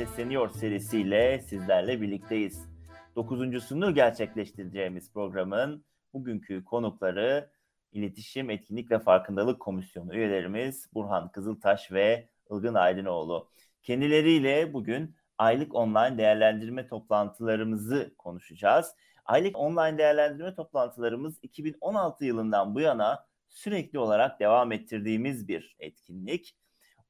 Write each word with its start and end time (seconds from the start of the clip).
Sesleniyor 0.00 0.50
serisiyle 0.50 1.38
sizlerle 1.38 2.00
birlikteyiz. 2.00 2.68
Dokuzuncusunu 3.16 3.94
gerçekleştireceğimiz 3.94 5.12
programın 5.12 5.84
bugünkü 6.12 6.64
konukları 6.64 7.50
İletişim, 7.92 8.50
Etkinlik 8.50 8.90
ve 8.90 8.98
Farkındalık 8.98 9.60
Komisyonu 9.60 10.14
üyelerimiz 10.14 10.88
Burhan 10.94 11.32
Kızıltaş 11.32 11.92
ve 11.92 12.28
Ilgın 12.50 12.74
Aydınoğlu. 12.74 13.50
Kendileriyle 13.82 14.72
bugün 14.72 15.16
aylık 15.38 15.74
online 15.74 16.18
değerlendirme 16.18 16.86
toplantılarımızı 16.86 18.14
konuşacağız. 18.18 18.94
Aylık 19.24 19.58
online 19.58 19.98
değerlendirme 19.98 20.54
toplantılarımız 20.54 21.38
2016 21.42 22.24
yılından 22.24 22.74
bu 22.74 22.80
yana 22.80 23.26
sürekli 23.48 23.98
olarak 23.98 24.40
devam 24.40 24.72
ettirdiğimiz 24.72 25.48
bir 25.48 25.76
etkinlik. 25.78 26.56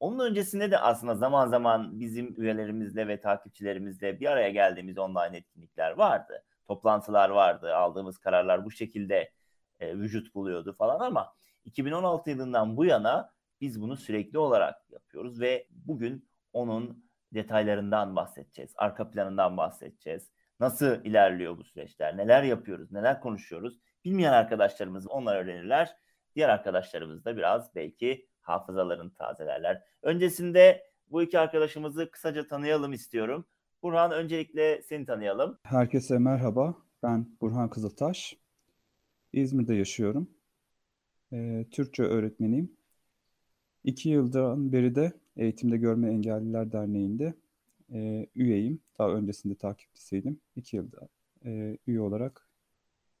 Onun 0.01 0.19
öncesinde 0.19 0.71
de 0.71 0.77
aslında 0.77 1.15
zaman 1.15 1.47
zaman 1.47 1.99
bizim 1.99 2.41
üyelerimizle 2.41 3.07
ve 3.07 3.21
takipçilerimizle 3.21 4.19
bir 4.19 4.31
araya 4.31 4.49
geldiğimiz 4.49 4.97
online 4.97 5.37
etkinlikler 5.37 5.91
vardı. 5.91 6.43
Toplantılar 6.67 7.29
vardı, 7.29 7.75
aldığımız 7.75 8.17
kararlar 8.17 8.65
bu 8.65 8.71
şekilde 8.71 9.31
e, 9.79 9.97
vücut 9.97 10.35
buluyordu 10.35 10.73
falan 10.73 10.99
ama 10.99 11.33
2016 11.65 12.29
yılından 12.29 12.77
bu 12.77 12.85
yana 12.85 13.33
biz 13.61 13.81
bunu 13.81 13.97
sürekli 13.97 14.37
olarak 14.37 14.89
yapıyoruz 14.89 15.41
ve 15.41 15.67
bugün 15.69 16.29
onun 16.53 17.05
detaylarından 17.33 18.15
bahsedeceğiz, 18.15 18.73
arka 18.75 19.09
planından 19.09 19.57
bahsedeceğiz. 19.57 20.31
Nasıl 20.59 21.05
ilerliyor 21.05 21.57
bu 21.57 21.63
süreçler, 21.63 22.17
neler 22.17 22.43
yapıyoruz, 22.43 22.91
neler 22.91 23.21
konuşuyoruz? 23.21 23.79
Bilmeyen 24.05 24.33
arkadaşlarımız 24.33 25.07
onlar 25.07 25.35
öğrenirler. 25.35 25.95
Diğer 26.35 26.49
arkadaşlarımız 26.49 27.25
da 27.25 27.37
biraz 27.37 27.75
belki 27.75 28.30
hafızalarını 28.51 29.13
tazelerler. 29.13 29.83
Öncesinde 30.01 30.83
bu 31.11 31.23
iki 31.23 31.39
arkadaşımızı 31.39 32.11
kısaca 32.11 32.47
tanıyalım 32.47 32.93
istiyorum. 32.93 33.45
Burhan 33.83 34.11
öncelikle 34.11 34.81
seni 34.81 35.05
tanıyalım. 35.05 35.57
Herkese 35.63 36.17
merhaba. 36.17 36.75
Ben 37.03 37.27
Burhan 37.41 37.69
Kızıltaş. 37.69 38.37
İzmir'de 39.33 39.75
yaşıyorum. 39.75 40.29
Ee, 41.33 41.65
Türkçe 41.71 42.03
öğretmeniyim. 42.03 42.77
İki 43.83 44.09
yıldan 44.09 44.71
beri 44.71 44.95
de 44.95 45.13
Eğitimde 45.37 45.77
Görme 45.77 46.09
Engelliler 46.09 46.71
Derneği'nde 46.71 47.33
e, 47.93 48.27
üyeyim. 48.35 48.79
Daha 48.99 49.09
öncesinde 49.09 49.55
takipçisiydim. 49.55 50.39
İki 50.55 50.75
yılda 50.75 51.07
e, 51.45 51.77
üye 51.87 52.01
olarak 52.01 52.47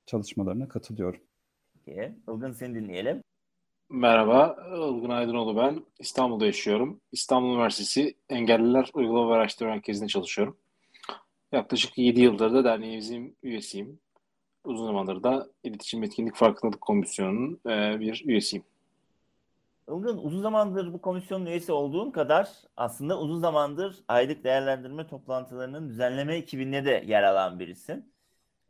çalışmalarına 0.05 0.67
katılıyorum. 0.67 1.21
Peki. 1.85 2.15
Ilgın 2.27 2.51
seni 2.51 2.75
dinleyelim. 2.75 3.23
Merhaba, 3.93 4.57
Ilgın 4.67 5.09
Aydınoğlu 5.09 5.57
ben. 5.57 5.85
İstanbul'da 5.99 6.45
yaşıyorum. 6.45 7.01
İstanbul 7.11 7.53
Üniversitesi 7.53 8.15
Engelliler 8.29 8.89
Uygulama 8.93 9.29
ve 9.29 9.33
Araştırma 9.33 9.71
Merkezi'nde 9.71 10.07
çalışıyorum. 10.07 10.57
Yaklaşık 11.51 11.97
7 11.97 12.21
yıldır 12.21 12.53
da 12.53 12.63
derneğimizin 12.63 13.37
üyesiyim. 13.43 13.99
Uzun 14.63 14.85
zamandır 14.85 15.23
da 15.23 15.47
İletişim 15.63 16.03
Etkinlik 16.03 16.35
Farkındalık 16.35 16.81
Komisyonu'nun 16.81 17.59
e, 17.69 17.99
bir 17.99 18.23
üyesiyim. 18.25 18.63
Ilgın 19.89 20.17
uzun 20.17 20.41
zamandır 20.41 20.93
bu 20.93 21.01
komisyonun 21.01 21.45
üyesi 21.45 21.71
olduğun 21.71 22.11
kadar 22.11 22.49
aslında 22.77 23.19
uzun 23.19 23.39
zamandır 23.39 23.95
aylık 24.07 24.43
değerlendirme 24.43 25.07
toplantılarının 25.07 25.89
düzenleme 25.89 26.35
ekibinde 26.35 26.85
de 26.85 27.03
yer 27.07 27.23
alan 27.23 27.59
birisin. 27.59 28.11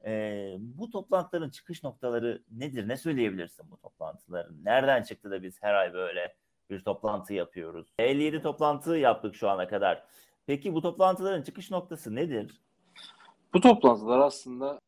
Ee, 0.06 0.56
bu 0.60 0.90
toplantıların 0.90 1.50
çıkış 1.50 1.84
noktaları 1.84 2.44
nedir? 2.52 2.88
Ne 2.88 2.98
söyleyebilirsin 2.98 3.72
bu 3.72 3.78
toplantıların? 3.78 4.64
Nereden 4.64 5.04
çıktı 5.04 5.32
da 5.32 5.44
biz 5.44 5.64
her 5.64 5.74
ay 5.74 5.94
böyle 5.94 6.36
bir 6.70 6.80
toplantı 6.80 7.34
yapıyoruz? 7.34 7.88
57 8.00 8.42
toplantı 8.42 8.98
yaptık 8.98 9.36
şu 9.36 9.50
ana 9.50 9.68
kadar. 9.68 10.04
Peki 10.46 10.74
bu 10.74 10.82
toplantıların 10.82 11.44
çıkış 11.44 11.72
noktası 11.72 12.16
nedir? 12.16 12.62
Bu 13.54 13.62
toplantılar 13.62 14.20
aslında 14.20 14.80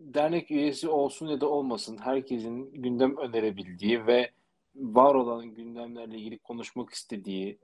dernek 0.00 0.50
üyesi 0.50 0.88
olsun 0.88 1.26
ya 1.26 1.40
da 1.40 1.48
olmasın 1.48 1.98
herkesin 1.98 2.72
gündem 2.72 3.16
önerebildiği 3.16 4.06
ve 4.06 4.30
var 4.76 5.14
olan 5.14 5.54
gündemlerle 5.54 6.16
ilgili 6.16 6.38
konuşmak 6.38 6.90
istediği, 6.90 7.58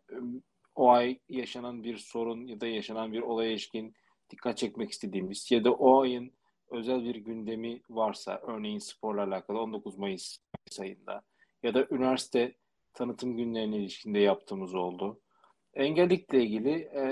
o 0.74 0.90
ay 0.90 1.18
yaşanan 1.28 1.84
bir 1.84 1.96
sorun 1.96 2.46
ya 2.46 2.60
da 2.60 2.66
yaşanan 2.66 3.12
bir 3.12 3.22
olaya 3.22 3.50
ilişkin 3.50 3.94
dikkat 4.30 4.58
çekmek 4.58 4.90
istediğimiz 4.90 5.50
ya 5.50 5.64
da 5.64 5.72
o 5.72 6.00
ayın 6.00 6.32
özel 6.74 7.04
bir 7.04 7.14
gündemi 7.14 7.80
varsa, 7.90 8.40
örneğin 8.46 8.78
sporla 8.78 9.22
alakalı 9.22 9.60
19 9.60 9.98
Mayıs 9.98 10.38
ayında 10.80 11.22
ya 11.62 11.74
da 11.74 11.86
üniversite 11.90 12.54
tanıtım 12.94 13.36
günlerine 13.36 13.76
ilişkinde 13.76 14.18
yaptığımız 14.18 14.74
oldu. 14.74 15.20
Engellikle 15.74 16.42
ilgili 16.42 16.70
e, 16.70 17.04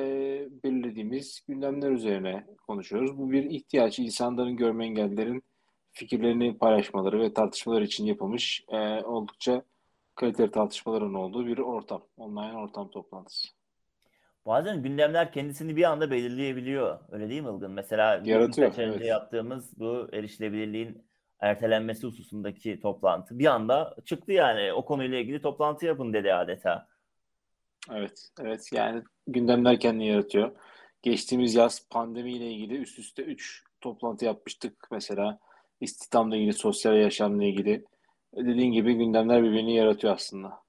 belirlediğimiz 0.65 1.45
gündemler 1.49 1.91
üzerine 1.91 2.47
konuşuyoruz. 2.67 3.19
Bu 3.19 3.31
bir 3.31 3.45
ihtiyaç. 3.45 3.99
insanların 3.99 4.57
görme 4.57 4.85
engellilerin 4.85 5.43
fikirlerini 5.93 6.59
paylaşmaları 6.59 7.21
ve 7.21 7.35
tartışmalar 7.35 7.83
için 7.83 8.07
yapılmış 8.07 8.65
e, 8.69 8.79
oldukça 9.05 9.63
kaliteli 10.15 10.51
tartışmaların 10.51 11.15
olduğu 11.15 11.47
bir 11.47 11.59
ortam. 11.59 12.03
Online 12.17 12.57
ortam 12.57 12.91
toplantısı. 12.91 13.62
Bazen 14.47 14.83
gündemler 14.83 15.33
kendisini 15.33 15.77
bir 15.77 15.85
anda 15.85 16.11
belirleyebiliyor. 16.11 16.99
Öyle 17.11 17.29
değil 17.29 17.43
mi 17.43 17.51
Ilgın? 17.57 17.71
Mesela 17.71 18.23
Yaratıyor, 18.25 18.75
evet. 18.79 19.05
yaptığımız 19.05 19.79
bu 19.79 20.09
erişilebilirliğin 20.13 21.05
ertelenmesi 21.41 22.07
hususundaki 22.07 22.81
toplantı 22.81 23.39
bir 23.39 23.47
anda 23.47 23.97
çıktı 24.05 24.33
yani. 24.33 24.73
O 24.73 24.85
konuyla 24.85 25.19
ilgili 25.19 25.43
toplantı 25.43 25.87
yapın 25.87 26.13
dedi 26.13 26.35
adeta. 26.35 26.89
Evet, 27.91 28.29
evet. 28.41 28.69
Yani 28.73 29.03
gündemler 29.27 29.81
kendini 29.81 30.09
yaratıyor. 30.09 30.53
Geçtiğimiz 31.03 31.55
yaz 31.55 31.89
pandemiyle 31.89 32.51
ilgili 32.51 32.77
üst 32.77 32.99
üste 32.99 33.23
3 33.23 33.65
toplantı 33.81 34.25
yapmıştık 34.25 34.89
mesela. 34.91 35.39
İstihdamla 35.81 36.37
ilgili, 36.37 36.53
sosyal 36.53 36.97
yaşamla 36.97 37.45
ilgili. 37.45 37.85
Dediğin 38.37 38.73
gibi 38.73 38.95
gündemler 38.95 39.43
birbirini 39.43 39.75
yaratıyor 39.75 40.15
aslında. 40.15 40.63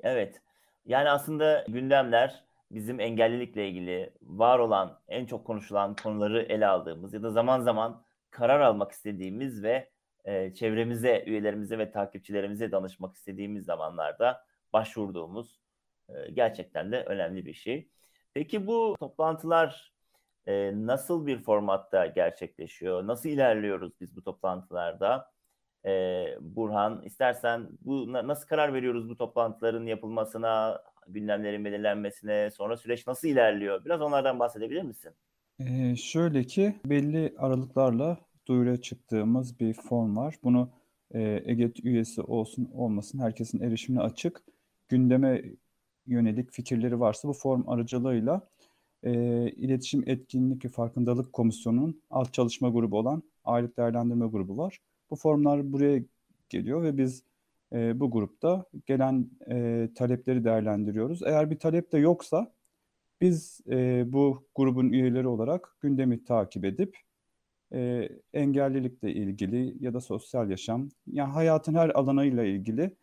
Evet. 0.00 0.40
Yani 0.86 1.10
aslında 1.10 1.64
gündemler 1.68 2.44
bizim 2.74 3.00
engellilikle 3.00 3.68
ilgili 3.68 4.12
var 4.22 4.58
olan 4.58 5.00
en 5.08 5.26
çok 5.26 5.46
konuşulan 5.46 5.96
konuları 5.96 6.42
ele 6.42 6.66
aldığımız 6.66 7.14
ya 7.14 7.22
da 7.22 7.30
zaman 7.30 7.60
zaman 7.60 8.04
karar 8.30 8.60
almak 8.60 8.92
istediğimiz 8.92 9.62
ve 9.62 9.90
e, 10.24 10.54
çevremize, 10.54 11.24
üyelerimize 11.26 11.78
ve 11.78 11.90
takipçilerimize 11.90 12.72
danışmak 12.72 13.16
istediğimiz 13.16 13.64
zamanlarda 13.64 14.44
başvurduğumuz 14.72 15.60
e, 16.08 16.30
gerçekten 16.30 16.92
de 16.92 17.04
önemli 17.04 17.46
bir 17.46 17.54
şey. 17.54 17.88
Peki 18.34 18.66
bu 18.66 18.96
toplantılar 19.00 19.92
e, 20.46 20.72
nasıl 20.74 21.26
bir 21.26 21.42
formatta 21.42 22.06
gerçekleşiyor? 22.06 23.06
Nasıl 23.06 23.28
ilerliyoruz 23.28 24.00
biz 24.00 24.16
bu 24.16 24.22
toplantılarda? 24.22 25.32
E, 25.86 26.24
Burhan, 26.40 27.02
istersen 27.02 27.68
bu 27.80 28.12
na- 28.12 28.28
nasıl 28.28 28.48
karar 28.48 28.74
veriyoruz 28.74 29.08
bu 29.08 29.16
toplantıların 29.16 29.86
yapılmasına, 29.86 30.82
gündemlerin 31.08 31.64
belirlenmesine, 31.64 32.50
sonra 32.50 32.76
süreç 32.76 33.06
nasıl 33.06 33.28
ilerliyor? 33.28 33.84
Biraz 33.84 34.00
onlardan 34.00 34.38
bahsedebilir 34.38 34.82
misin? 34.82 35.12
Ee, 35.60 35.96
şöyle 35.96 36.44
ki 36.44 36.74
belli 36.84 37.34
aralıklarla 37.38 38.18
duyuruya 38.46 38.76
çıktığımız 38.76 39.60
bir 39.60 39.74
form 39.74 40.16
var. 40.16 40.34
Bunu 40.42 40.70
e, 41.10 41.42
EGET 41.46 41.84
üyesi 41.84 42.22
olsun 42.22 42.70
olmasın 42.74 43.18
herkesin 43.18 43.60
erişimine 43.60 44.02
açık. 44.02 44.42
Gündeme 44.88 45.42
yönelik 46.06 46.52
fikirleri 46.52 47.00
varsa 47.00 47.28
bu 47.28 47.32
form 47.32 47.68
aracılığıyla 47.68 48.48
e, 49.02 49.12
İletişim 49.50 50.04
Etkinlik 50.06 50.64
ve 50.64 50.68
Farkındalık 50.68 51.32
Komisyonu'nun 51.32 52.02
alt 52.10 52.32
çalışma 52.32 52.68
grubu 52.68 52.98
olan 52.98 53.22
Aylık 53.44 53.76
Değerlendirme 53.76 54.26
Grubu 54.26 54.56
var. 54.56 54.78
Bu 55.10 55.16
formlar 55.16 55.72
buraya 55.72 56.02
geliyor 56.48 56.82
ve 56.82 56.98
biz 56.98 57.22
e, 57.72 58.00
bu 58.00 58.10
grupta 58.10 58.64
gelen 58.86 59.30
e, 59.50 59.88
talepleri 59.94 60.44
değerlendiriyoruz. 60.44 61.22
Eğer 61.22 61.50
bir 61.50 61.58
talep 61.58 61.92
de 61.92 61.98
yoksa 61.98 62.52
biz 63.20 63.60
e, 63.70 64.04
bu 64.12 64.46
grubun 64.54 64.92
üyeleri 64.92 65.28
olarak 65.28 65.76
gündemi 65.80 66.24
takip 66.24 66.64
edip 66.64 66.96
e, 67.72 68.08
engellilikle 68.32 69.14
ilgili 69.14 69.84
ya 69.84 69.94
da 69.94 70.00
sosyal 70.00 70.50
yaşam, 70.50 70.88
yani 71.06 71.32
hayatın 71.32 71.74
her 71.74 71.90
alanıyla 71.90 72.44
ilgili 72.44 72.96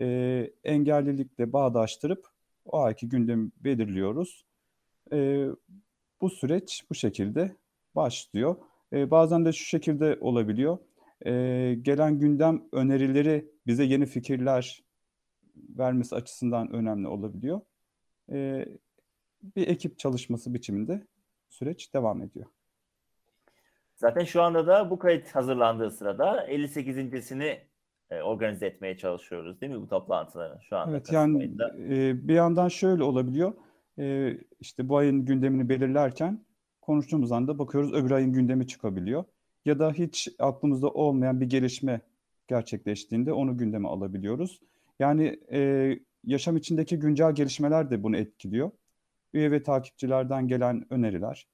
e, 0.00 0.50
engellilikle 0.64 1.52
bağdaştırıp 1.52 2.26
o 2.64 2.78
ayki 2.78 3.08
gündemi 3.08 3.50
belirliyoruz. 3.56 4.44
E, 5.12 5.46
bu 6.20 6.30
süreç 6.30 6.84
bu 6.90 6.94
şekilde 6.94 7.56
başlıyor. 7.94 8.56
E, 8.92 9.10
bazen 9.10 9.44
de 9.44 9.52
şu 9.52 9.64
şekilde 9.64 10.18
olabiliyor. 10.20 10.78
E, 11.26 11.32
gelen 11.82 12.18
gündem 12.18 12.62
önerileri 12.72 13.55
bize 13.66 13.84
yeni 13.84 14.06
fikirler 14.06 14.84
vermesi 15.56 16.14
açısından 16.14 16.72
önemli 16.72 17.08
olabiliyor. 17.08 17.60
E, 18.32 18.66
bir 19.56 19.68
ekip 19.68 19.98
çalışması 19.98 20.54
biçiminde 20.54 21.06
süreç 21.48 21.94
devam 21.94 22.22
ediyor. 22.22 22.46
Zaten 23.94 24.24
şu 24.24 24.42
anda 24.42 24.66
da 24.66 24.90
bu 24.90 24.98
kayıt 24.98 25.34
hazırlandığı 25.34 25.90
sırada 25.90 26.46
58.sini 26.48 27.60
e, 28.10 28.22
organize 28.22 28.66
etmeye 28.66 28.98
çalışıyoruz 28.98 29.60
değil 29.60 29.72
mi 29.72 29.80
bu 29.80 29.88
toplantıları 29.88 30.58
şu 30.62 30.76
anda? 30.76 30.90
Evet 30.90 31.12
yani 31.12 31.44
e, 31.78 32.28
bir 32.28 32.34
yandan 32.34 32.68
şöyle 32.68 33.02
olabiliyor. 33.02 33.52
E, 33.98 34.36
işte 34.60 34.88
bu 34.88 34.96
ayın 34.96 35.24
gündemini 35.24 35.68
belirlerken 35.68 36.44
konuştuğumuz 36.80 37.32
anda 37.32 37.58
bakıyoruz 37.58 37.92
öbür 37.92 38.10
ayın 38.10 38.32
gündemi 38.32 38.66
çıkabiliyor. 38.66 39.24
Ya 39.64 39.78
da 39.78 39.92
hiç 39.92 40.28
aklımızda 40.38 40.88
olmayan 40.88 41.40
bir 41.40 41.46
gelişme 41.46 42.00
gerçekleştiğinde 42.48 43.32
onu 43.32 43.58
gündeme 43.58 43.88
alabiliyoruz. 43.88 44.60
Yani 44.98 45.40
e, 45.52 45.90
yaşam 46.24 46.56
içindeki 46.56 46.98
güncel 46.98 47.34
gelişmeler 47.34 47.90
de 47.90 48.02
bunu 48.02 48.16
etkiliyor. 48.16 48.70
Üye 49.32 49.50
ve 49.50 49.62
takipçilerden 49.62 50.48
gelen 50.48 50.86
öneriler, 50.90 51.48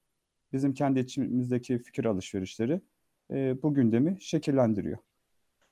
bizim 0.53 0.73
kendi 0.73 0.99
içimizdeki 0.99 1.77
fikir 1.79 2.05
alışverişleri 2.05 2.81
e, 3.31 3.61
bu 3.63 3.73
gündemi 3.73 4.21
şekillendiriyor. 4.21 4.97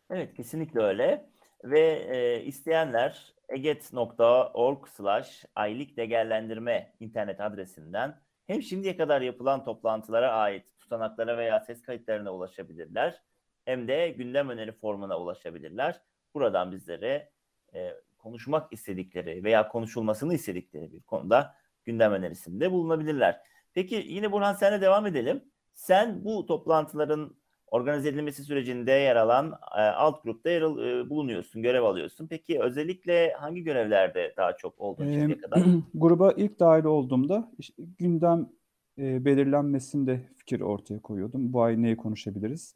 Evet 0.09 0.33
kesinlikle 0.33 0.81
öyle 0.81 1.29
ve 1.63 1.79
e, 1.79 2.43
isteyenler 2.43 3.33
eget.org 3.49 4.87
slash 4.87 5.45
aylık 5.55 5.97
değerlendirme 5.97 6.93
internet 6.99 7.41
adresinden 7.41 8.19
hem 8.47 8.61
şimdiye 8.61 8.97
kadar 8.97 9.21
yapılan 9.21 9.65
toplantılara 9.65 10.31
ait 10.31 10.65
tutanaklara 10.79 11.37
veya 11.37 11.59
ses 11.59 11.81
kayıtlarına 11.81 12.33
ulaşabilirler 12.33 13.21
hem 13.65 13.87
de 13.87 14.09
gündem 14.09 14.49
öneri 14.49 14.71
formuna 14.71 15.19
ulaşabilirler. 15.19 16.01
Buradan 16.33 16.71
bizlere 16.71 17.31
e, 17.73 17.91
konuşmak 18.17 18.73
istedikleri 18.73 19.43
veya 19.43 19.67
konuşulmasını 19.67 20.33
istedikleri 20.33 20.93
bir 20.93 21.01
konuda 21.01 21.55
gündem 21.85 22.11
önerisinde 22.11 22.71
bulunabilirler. 22.71 23.41
Peki 23.73 24.03
yine 24.07 24.31
Burhan 24.31 24.53
senle 24.53 24.81
devam 24.81 25.05
edelim. 25.05 25.43
Sen 25.73 26.25
bu 26.25 26.45
toplantıların 26.45 27.35
organize 27.67 28.09
edilmesi 28.09 28.43
sürecinde 28.43 28.91
yer 28.91 29.15
alan 29.15 29.51
e, 29.77 29.81
alt 29.81 30.23
grupta 30.23 30.49
yer 30.49 30.61
al, 30.61 30.79
e, 30.79 31.09
bulunuyorsun, 31.09 31.61
görev 31.61 31.83
alıyorsun. 31.83 32.27
Peki 32.27 32.59
özellikle 32.61 33.33
hangi 33.33 33.63
görevlerde 33.63 34.33
daha 34.37 34.57
çok 34.57 34.79
oldun 34.81 35.07
Ee, 35.07 35.13
şimdiye 35.13 35.37
kadar? 35.37 35.61
gruba 35.93 36.31
ilk 36.31 36.59
dahil 36.59 36.83
olduğumda 36.83 37.51
işte 37.57 37.83
gündem 37.97 38.49
e, 38.97 39.25
belirlenmesinde 39.25 40.21
fikir 40.37 40.61
ortaya 40.61 41.01
koyuyordum. 41.01 41.53
Bu 41.53 41.61
ay 41.61 41.81
neyi 41.81 41.97
konuşabiliriz? 41.97 42.75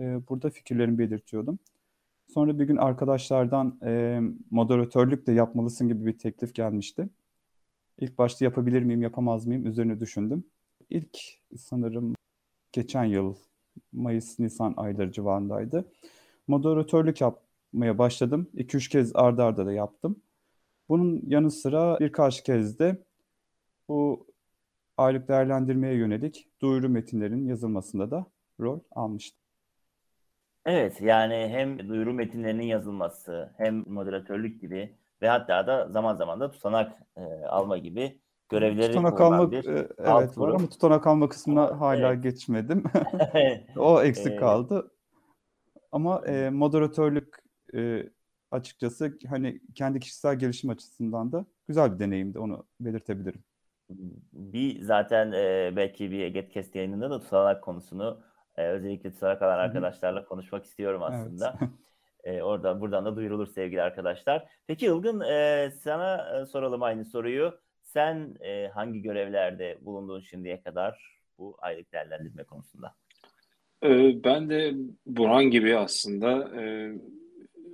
E, 0.00 0.28
burada 0.28 0.50
fikirlerimi 0.50 0.98
belirtiyordum. 0.98 1.58
Sonra 2.26 2.58
bir 2.58 2.64
gün 2.64 2.76
arkadaşlardan 2.76 3.78
e, 3.84 4.20
moderatörlük 4.50 5.26
de 5.26 5.32
yapmalısın 5.32 5.88
gibi 5.88 6.06
bir 6.06 6.18
teklif 6.18 6.54
gelmişti. 6.54 7.08
İlk 7.98 8.18
başta 8.18 8.44
yapabilir 8.44 8.82
miyim, 8.82 9.02
yapamaz 9.02 9.46
mıyım 9.46 9.66
üzerine 9.66 10.00
düşündüm. 10.00 10.44
İlk 10.90 11.18
sanırım 11.56 12.14
geçen 12.72 13.04
yıl 13.04 13.34
Mayıs-Nisan 13.92 14.74
ayları 14.76 15.12
civarındaydı. 15.12 15.92
Moderatörlük 16.48 17.20
yapmaya 17.20 17.98
başladım. 17.98 18.50
2-3 18.54 18.88
kez 18.88 19.16
ardarda 19.16 19.44
arda 19.44 19.66
da 19.66 19.72
yaptım. 19.72 20.22
Bunun 20.88 21.22
yanı 21.26 21.50
sıra 21.50 21.98
birkaç 22.00 22.44
kez 22.44 22.78
de 22.78 23.04
bu 23.88 24.26
aylık 24.96 25.28
değerlendirmeye 25.28 25.94
yönelik 25.94 26.48
duyuru 26.62 26.88
metinlerin 26.88 27.46
yazılmasında 27.46 28.10
da 28.10 28.26
rol 28.60 28.80
almıştım. 28.90 29.43
Evet 30.66 31.00
yani 31.00 31.48
hem 31.50 31.88
duyuru 31.88 32.12
metinlerinin 32.14 32.66
yazılması 32.66 33.52
hem 33.56 33.84
moderatörlük 33.88 34.60
gibi 34.60 34.96
ve 35.22 35.28
hatta 35.28 35.66
da 35.66 35.88
zaman 35.88 36.14
zaman 36.14 36.40
da 36.40 36.50
tutanak 36.50 36.92
e, 37.16 37.22
alma 37.46 37.78
gibi 37.78 38.20
görevleri 38.48 38.92
tutanak 38.92 39.20
alma 39.20 39.50
bir 39.50 39.66
e, 39.66 39.88
evet 39.98 40.38
var 40.38 40.48
ama 40.48 40.68
tutanak 40.68 41.06
alma 41.06 41.28
kısmına 41.28 41.68
Ama 41.68 41.80
hala 41.80 42.08
evet. 42.12 42.22
geçmedim. 42.22 42.84
O 43.76 44.02
eksik 44.02 44.32
Ee, 44.32 44.36
kaldı. 44.36 44.90
Ama 45.92 46.26
e, 46.26 46.50
moderatörlük 46.50 47.36
e, 47.74 48.08
açıkçası 48.50 49.18
hani 49.28 49.60
kendi 49.74 50.00
kişisel 50.00 50.38
gelişim 50.38 50.70
açısından 50.70 51.32
da 51.32 51.46
güzel 51.68 51.94
bir 51.94 51.98
deneyimdi 51.98 52.38
onu 52.38 52.66
belirtebilirim. 52.80 53.44
Bir 54.32 54.82
zaten 54.82 55.32
e, 55.32 55.72
belki 55.76 56.10
bir 56.10 56.20
Egetkest 56.20 56.74
yayınında 56.74 57.10
da 57.10 57.20
tutanak 57.20 57.62
konusunu 57.62 58.20
e, 58.56 58.62
özellikle 58.62 59.12
tutanak 59.12 59.42
alan 59.42 59.56
hı. 59.56 59.60
arkadaşlarla 59.60 60.24
konuşmak 60.24 60.64
istiyorum 60.64 61.02
Evet. 61.04 61.20
aslında. 61.20 61.58
E, 62.24 62.42
orada 62.42 62.80
buradan 62.80 63.04
da 63.04 63.16
duyurulur 63.16 63.46
sevgili 63.46 63.82
arkadaşlar. 63.82 64.46
Peki 64.66 64.86
Ilgın 64.86 65.20
e, 65.20 65.70
sana 65.70 66.40
e, 66.40 66.46
soralım 66.46 66.82
aynı 66.82 67.04
soruyu. 67.04 67.58
Sen 67.82 68.36
e, 68.40 68.68
hangi 68.68 69.02
görevlerde 69.02 69.78
bulundun 69.80 70.20
şimdiye 70.20 70.62
kadar 70.62 71.18
bu 71.38 71.56
aylık 71.58 71.92
değerlendirme 71.92 72.44
konusunda? 72.44 72.94
Ee, 73.82 74.24
Ben 74.24 74.50
de 74.50 74.74
Burhan 75.06 75.44
gibi 75.44 75.76
aslında 75.76 76.60
e, 76.60 76.92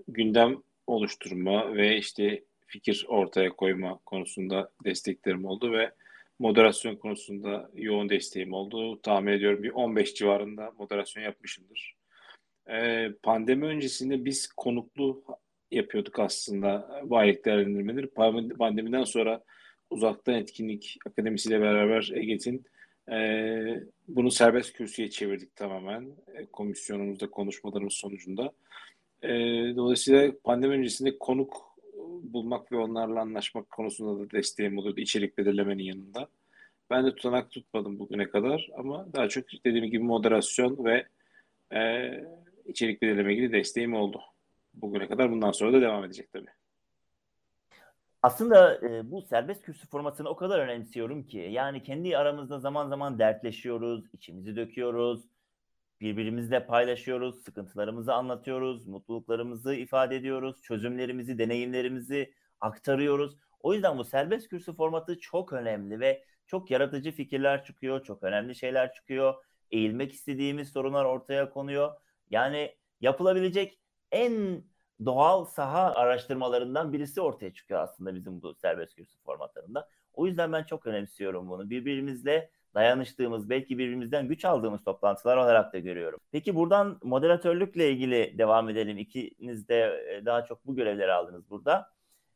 gündem 0.08 0.56
oluşturma 0.86 1.74
ve 1.74 1.96
işte 1.96 2.42
fikir 2.66 3.06
ortaya 3.08 3.50
koyma 3.50 3.98
konusunda 3.98 4.70
desteklerim 4.84 5.44
oldu 5.44 5.72
ve 5.72 5.90
moderasyon 6.40 6.96
konusunda 6.96 7.70
yoğun 7.74 8.08
desteğim 8.08 8.52
oldu. 8.52 9.00
Tahmin 9.02 9.32
ediyorum 9.32 9.62
bir 9.62 9.70
15 9.70 10.14
civarında 10.14 10.72
moderasyon 10.78 11.22
yapmışımdır. 11.22 11.96
Ee, 12.70 13.08
Pandemi 13.22 13.66
öncesinde 13.66 14.24
biz 14.24 14.52
konuklu 14.56 15.24
yapıyorduk 15.70 16.18
aslında 16.18 17.02
aylık 17.10 17.44
değerlendirmeleri. 17.44 18.06
Pandemi- 18.06 18.56
Pandemiden 18.56 19.04
sonra 19.04 19.44
uzaktan 19.90 20.34
etkinlik 20.34 20.96
akademisiyle 21.06 21.60
beraber 21.60 22.10
EGET'in 22.14 22.64
ee, 23.12 23.80
bunu 24.08 24.30
serbest 24.30 24.72
kürsüye 24.72 25.10
çevirdik 25.10 25.56
tamamen 25.56 26.16
e, 26.34 26.46
komisyonumuzda 26.46 27.30
konuşmalarımız 27.30 27.94
sonucunda. 27.94 28.52
Ee, 29.22 29.28
dolayısıyla 29.76 30.32
pandemi 30.44 30.74
öncesinde 30.74 31.18
konuk 31.18 31.69
bulmak 32.22 32.72
ve 32.72 32.76
onlarla 32.76 33.20
anlaşmak 33.20 33.70
konusunda 33.70 34.20
da 34.20 34.30
desteğim 34.30 34.78
oluyordu 34.78 35.00
içerik 35.00 35.38
belirlemenin 35.38 35.82
yanında. 35.82 36.28
Ben 36.90 37.06
de 37.06 37.14
tutanak 37.14 37.50
tutmadım 37.50 37.98
bugüne 37.98 38.28
kadar 38.28 38.70
ama 38.76 39.12
daha 39.12 39.28
çok 39.28 39.44
dediğim 39.64 39.86
gibi 39.86 40.04
moderasyon 40.04 40.84
ve 40.84 41.06
e, 41.72 42.10
içerik 42.66 43.02
belirleme 43.02 43.32
ilgili 43.34 43.52
desteğim 43.52 43.94
oldu. 43.94 44.20
Bugüne 44.74 45.08
kadar 45.08 45.30
bundan 45.30 45.50
sonra 45.50 45.72
da 45.72 45.80
devam 45.80 46.04
edecek 46.04 46.32
tabii. 46.32 46.50
Aslında 48.22 48.80
e, 48.88 49.10
bu 49.10 49.22
serbest 49.22 49.62
kürsü 49.62 49.86
formatını 49.86 50.28
o 50.28 50.36
kadar 50.36 50.58
önemsiyorum 50.58 51.22
ki 51.22 51.48
yani 51.50 51.82
kendi 51.82 52.18
aramızda 52.18 52.58
zaman 52.58 52.88
zaman 52.88 53.18
dertleşiyoruz, 53.18 54.04
içimizi 54.12 54.56
döküyoruz, 54.56 55.20
birbirimizle 56.00 56.66
paylaşıyoruz, 56.66 57.42
sıkıntılarımızı 57.42 58.14
anlatıyoruz, 58.14 58.86
mutluluklarımızı 58.86 59.74
ifade 59.74 60.16
ediyoruz, 60.16 60.62
çözümlerimizi, 60.62 61.38
deneyimlerimizi 61.38 62.34
aktarıyoruz. 62.60 63.36
O 63.60 63.74
yüzden 63.74 63.98
bu 63.98 64.04
serbest 64.04 64.48
kürsü 64.48 64.74
formatı 64.74 65.18
çok 65.18 65.52
önemli 65.52 66.00
ve 66.00 66.24
çok 66.46 66.70
yaratıcı 66.70 67.12
fikirler 67.12 67.64
çıkıyor, 67.64 68.04
çok 68.04 68.22
önemli 68.22 68.54
şeyler 68.54 68.92
çıkıyor. 68.92 69.34
Eğilmek 69.70 70.12
istediğimiz 70.12 70.68
sorunlar 70.68 71.04
ortaya 71.04 71.50
konuyor. 71.50 71.92
Yani 72.30 72.76
yapılabilecek 73.00 73.80
en 74.12 74.64
doğal 75.04 75.44
saha 75.44 75.94
araştırmalarından 75.94 76.92
birisi 76.92 77.20
ortaya 77.20 77.52
çıkıyor 77.52 77.80
aslında 77.80 78.14
bizim 78.14 78.42
bu 78.42 78.54
serbest 78.54 78.94
kürsü 78.94 79.18
formatlarında. 79.18 79.88
O 80.12 80.26
yüzden 80.26 80.52
ben 80.52 80.64
çok 80.64 80.86
önemsiyorum 80.86 81.48
bunu. 81.48 81.70
Birbirimizle 81.70 82.50
dayanıştığımız, 82.74 83.50
belki 83.50 83.78
birbirimizden 83.78 84.28
güç 84.28 84.44
aldığımız 84.44 84.84
toplantılar 84.84 85.36
olarak 85.36 85.72
da 85.72 85.78
görüyorum. 85.78 86.20
Peki 86.32 86.54
buradan 86.54 86.98
moderatörlükle 87.02 87.90
ilgili 87.90 88.38
devam 88.38 88.68
edelim. 88.68 88.98
İkiniz 88.98 89.68
de 89.68 90.04
e, 90.08 90.26
daha 90.26 90.44
çok 90.44 90.66
bu 90.66 90.76
görevleri 90.76 91.12
aldınız 91.12 91.50
burada. 91.50 91.90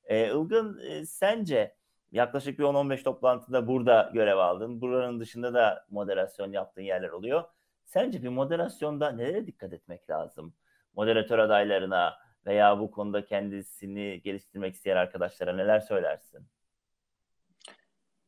Ee, 0.04 0.28
Ilgın 0.28 0.78
e, 0.78 1.06
sence 1.06 1.74
yaklaşık 2.12 2.58
bir 2.58 2.64
10-15 2.64 3.02
toplantıda 3.02 3.68
burada 3.68 4.10
görev 4.14 4.36
aldın. 4.36 4.80
Buranın 4.80 5.20
dışında 5.20 5.54
da 5.54 5.86
moderasyon 5.90 6.52
yaptığın 6.52 6.82
yerler 6.82 7.08
oluyor. 7.10 7.44
Sence 7.84 8.22
bir 8.22 8.28
moderasyonda 8.28 9.10
nelere 9.10 9.46
dikkat 9.46 9.72
etmek 9.72 10.10
lazım? 10.10 10.54
Moderatör 10.96 11.38
adaylarına 11.38 12.14
veya 12.46 12.80
bu 12.80 12.90
konuda 12.90 13.24
kendisini 13.24 14.20
geliştirmek 14.24 14.74
isteyen 14.74 14.96
arkadaşlara 14.96 15.52
neler 15.52 15.80
söylersin? 15.80 16.46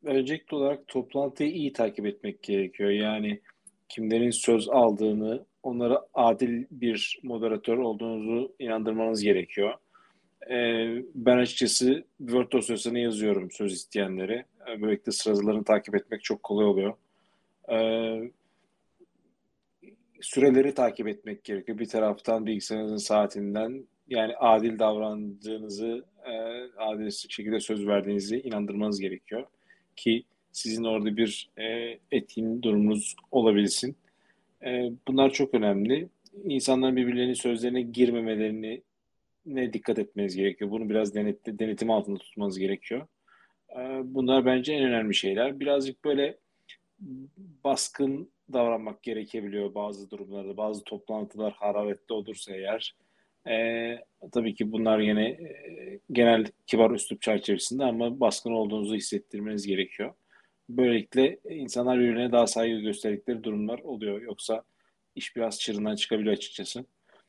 Öncelikli 0.06 0.54
olarak 0.54 0.88
toplantıyı 0.88 1.50
iyi 1.50 1.72
takip 1.72 2.06
etmek 2.06 2.42
gerekiyor. 2.42 2.90
Yani 2.90 3.40
kimlerin 3.88 4.30
söz 4.30 4.68
aldığını, 4.68 5.44
onlara 5.62 6.06
adil 6.14 6.64
bir 6.70 7.20
moderatör 7.22 7.78
olduğunuzu 7.78 8.54
inandırmanız 8.58 9.22
gerekiyor. 9.22 9.74
Ee, 10.50 11.02
ben 11.14 11.38
açıkçası 11.38 12.04
Word 12.18 12.52
dosyasına 12.52 12.98
yazıyorum 12.98 13.50
söz 13.50 13.72
isteyenlere. 13.72 14.44
E, 14.70 14.82
böylelikle 14.82 15.12
sıralarını 15.12 15.64
takip 15.64 15.94
etmek 15.94 16.24
çok 16.24 16.42
kolay 16.42 16.66
oluyor. 16.66 16.94
E, 17.72 17.78
süreleri 20.20 20.74
takip 20.74 21.08
etmek 21.08 21.44
gerekiyor. 21.44 21.78
Bir 21.78 21.88
taraftan 21.88 22.46
bilgisayarınızın 22.46 22.96
saatinden 22.96 23.84
yani 24.08 24.36
adil 24.36 24.78
davrandığınızı, 24.78 26.04
e, 26.26 26.32
adil 26.76 27.10
şekilde 27.10 27.60
söz 27.60 27.86
verdiğinizi 27.86 28.40
inandırmanız 28.40 29.00
gerekiyor. 29.00 29.46
Ki 29.96 30.24
sizin 30.52 30.84
orada 30.84 31.16
bir 31.16 31.50
e, 31.58 31.98
etkin 32.12 32.62
durumunuz 32.62 33.16
olabilsin. 33.30 33.96
E, 34.64 34.90
bunlar 35.08 35.32
çok 35.32 35.54
önemli. 35.54 36.08
İnsanların 36.44 36.96
birbirlerinin 36.96 37.34
sözlerine 37.34 37.82
girmemelerini 37.82 38.82
ne 39.46 39.72
dikkat 39.72 39.98
etmeniz 39.98 40.36
gerekiyor. 40.36 40.70
Bunu 40.70 40.90
biraz 40.90 41.14
denet, 41.14 41.46
denetim 41.46 41.90
altında 41.90 42.18
tutmanız 42.18 42.58
gerekiyor. 42.58 43.06
E, 43.78 43.80
bunlar 44.04 44.44
bence 44.46 44.72
en 44.72 44.84
önemli 44.84 45.14
şeyler. 45.14 45.60
Birazcık 45.60 46.04
böyle 46.04 46.38
baskın 47.64 48.30
davranmak 48.52 49.02
gerekebiliyor 49.02 49.74
bazı 49.74 50.10
durumlarda. 50.10 50.56
Bazı 50.56 50.84
toplantılar 50.84 51.52
hararetli 51.52 52.12
olursa 52.12 52.54
eğer. 52.54 52.94
E, 53.48 53.98
tabii 54.32 54.54
ki 54.54 54.72
bunlar 54.72 54.98
yine 54.98 55.28
e, 55.28 56.00
genel 56.12 56.46
kibar 56.66 56.90
üslup 56.90 57.22
çerçevesinde 57.22 57.84
ama 57.84 58.20
baskın 58.20 58.52
olduğunuzu 58.52 58.94
hissettirmeniz 58.94 59.66
gerekiyor. 59.66 60.14
Böylelikle 60.68 61.38
insanlar 61.50 61.98
birbirine 61.98 62.32
daha 62.32 62.46
saygı 62.46 62.80
gösterdikleri 62.80 63.44
durumlar 63.44 63.78
oluyor. 63.78 64.22
Yoksa 64.22 64.62
iş 65.14 65.36
biraz 65.36 65.60
çığırından 65.60 65.96
çıkabiliyor 65.96 66.36
açıkçası. 66.36 66.84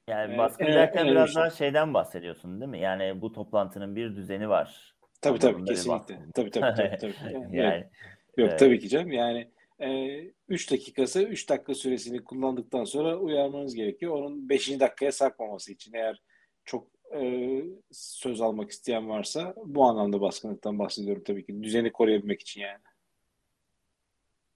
Yani 0.09 0.33
Ee, 0.33 0.37
baskın 0.37 0.65
evet, 0.65 0.75
derken 0.75 1.05
bir 1.05 1.11
biraz 1.11 1.33
şey. 1.33 1.35
daha 1.35 1.49
şeyden 1.49 1.93
bahsediyorsun 1.93 2.61
değil 2.61 2.71
mi? 2.71 2.79
Yani 2.79 3.21
bu 3.21 3.31
toplantının 3.31 3.95
bir 3.95 4.15
düzeni 4.15 4.49
var. 4.49 4.95
Tabii 5.21 5.39
tabii 5.39 5.61
bir 5.61 5.65
kesinlikle. 5.65 5.99
baskın. 5.99 6.31
Tabii 6.31 6.51
tabii 6.51 6.75
tabii. 6.75 6.97
tabii. 6.97 7.13
Yani, 7.33 7.57
yani. 7.57 7.83
Yok 8.37 8.49
evet. 8.49 8.59
tabii 8.59 8.79
ki 8.79 8.89
canım. 8.89 9.11
Yani 9.11 9.51
3 9.79 10.71
dakikası 10.71 11.23
3 11.23 11.49
dakika 11.49 11.73
süresini 11.73 12.23
kullandıktan 12.23 12.83
sonra 12.83 13.17
uyarmanız 13.17 13.75
gerekiyor. 13.75 14.13
Onun 14.13 14.49
5. 14.49 14.79
dakikaya 14.79 15.11
sarkmaması 15.11 15.73
için 15.73 15.93
eğer 15.93 16.23
çok 16.65 16.87
e, 17.15 17.63
söz 17.91 18.41
almak 18.41 18.71
isteyen 18.71 19.09
varsa 19.09 19.53
bu 19.65 19.83
anlamda 19.83 20.21
baskınlıktan 20.21 20.79
bahsediyorum 20.79 21.23
tabii 21.25 21.45
ki. 21.45 21.63
Düzeni 21.63 21.91
koruyabilmek 21.91 22.41
için 22.41 22.61
yani. 22.61 22.81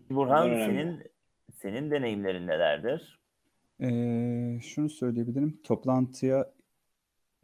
Burhan 0.10 0.50
önemli. 0.50 0.66
senin 0.66 1.04
senin 1.54 1.92
deneyimlerin 1.92 2.48
nelerdir? 2.48 3.20
Ee, 3.82 4.60
şunu 4.62 4.90
söyleyebilirim. 4.90 5.62
Toplantıya 5.64 6.54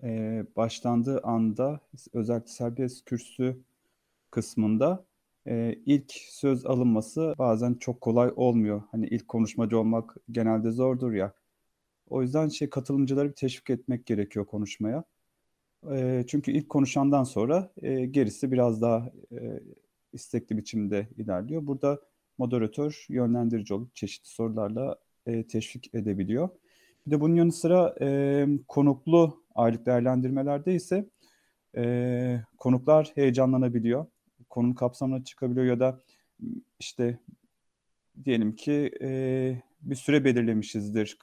e, 0.03 0.43
başlandığı 0.55 1.21
anda 1.23 1.79
özellikle 2.13 2.51
serbest 2.51 3.05
kürsü 3.05 3.57
kısmında 4.31 5.05
e, 5.47 5.75
ilk 5.85 6.11
söz 6.11 6.65
alınması 6.65 7.35
bazen 7.37 7.73
çok 7.73 8.01
kolay 8.01 8.31
olmuyor. 8.35 8.81
Hani 8.91 9.07
ilk 9.07 9.27
konuşmacı 9.27 9.79
olmak 9.79 10.15
genelde 10.31 10.71
zordur 10.71 11.13
ya. 11.13 11.33
O 12.09 12.21
yüzden 12.21 12.47
şey 12.49 12.69
katılımcıları 12.69 13.29
bir 13.29 13.35
teşvik 13.35 13.69
etmek 13.69 14.05
gerekiyor 14.05 14.45
konuşmaya. 14.45 15.03
E, 15.91 16.23
çünkü 16.27 16.51
ilk 16.51 16.69
konuşandan 16.69 17.23
sonra 17.23 17.71
e, 17.81 18.05
gerisi 18.05 18.51
biraz 18.51 18.81
daha 18.81 19.11
e, 19.31 19.59
istekli 20.13 20.57
biçimde 20.57 21.07
ilerliyor. 21.17 21.67
Burada 21.67 22.01
moderatör 22.37 23.05
yönlendirici 23.09 23.73
olup 23.73 23.95
çeşitli 23.95 24.29
sorularla 24.29 24.95
e, 25.25 25.47
teşvik 25.47 25.95
edebiliyor. 25.95 26.49
Bir 27.05 27.11
de 27.11 27.21
bunun 27.21 27.35
yanı 27.35 27.51
sıra 27.51 27.95
e, 28.01 28.47
konuklu 28.67 29.43
aylık 29.55 29.85
değerlendirmelerde 29.85 30.75
ise 30.75 31.09
e, 31.77 32.41
konuklar 32.57 33.11
heyecanlanabiliyor. 33.15 34.05
Konunun 34.49 34.73
kapsamına 34.73 35.23
çıkabiliyor 35.23 35.65
ya 35.65 35.79
da 35.79 36.01
işte 36.79 37.19
diyelim 38.25 38.55
ki 38.55 38.91
e, 39.01 39.09
bir 39.81 39.95
süre 39.95 40.25
belirlemişizdir 40.25 41.17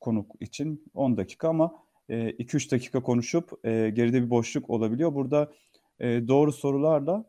konuk 0.00 0.34
için 0.40 0.84
10 0.94 1.16
dakika 1.16 1.48
ama 1.48 1.84
e, 2.08 2.30
2-3 2.30 2.70
dakika 2.70 3.02
konuşup 3.02 3.66
e, 3.66 3.90
geride 3.90 4.22
bir 4.22 4.30
boşluk 4.30 4.70
olabiliyor. 4.70 5.14
Burada 5.14 5.52
e, 6.00 6.28
doğru 6.28 6.52
sorularla 6.52 7.24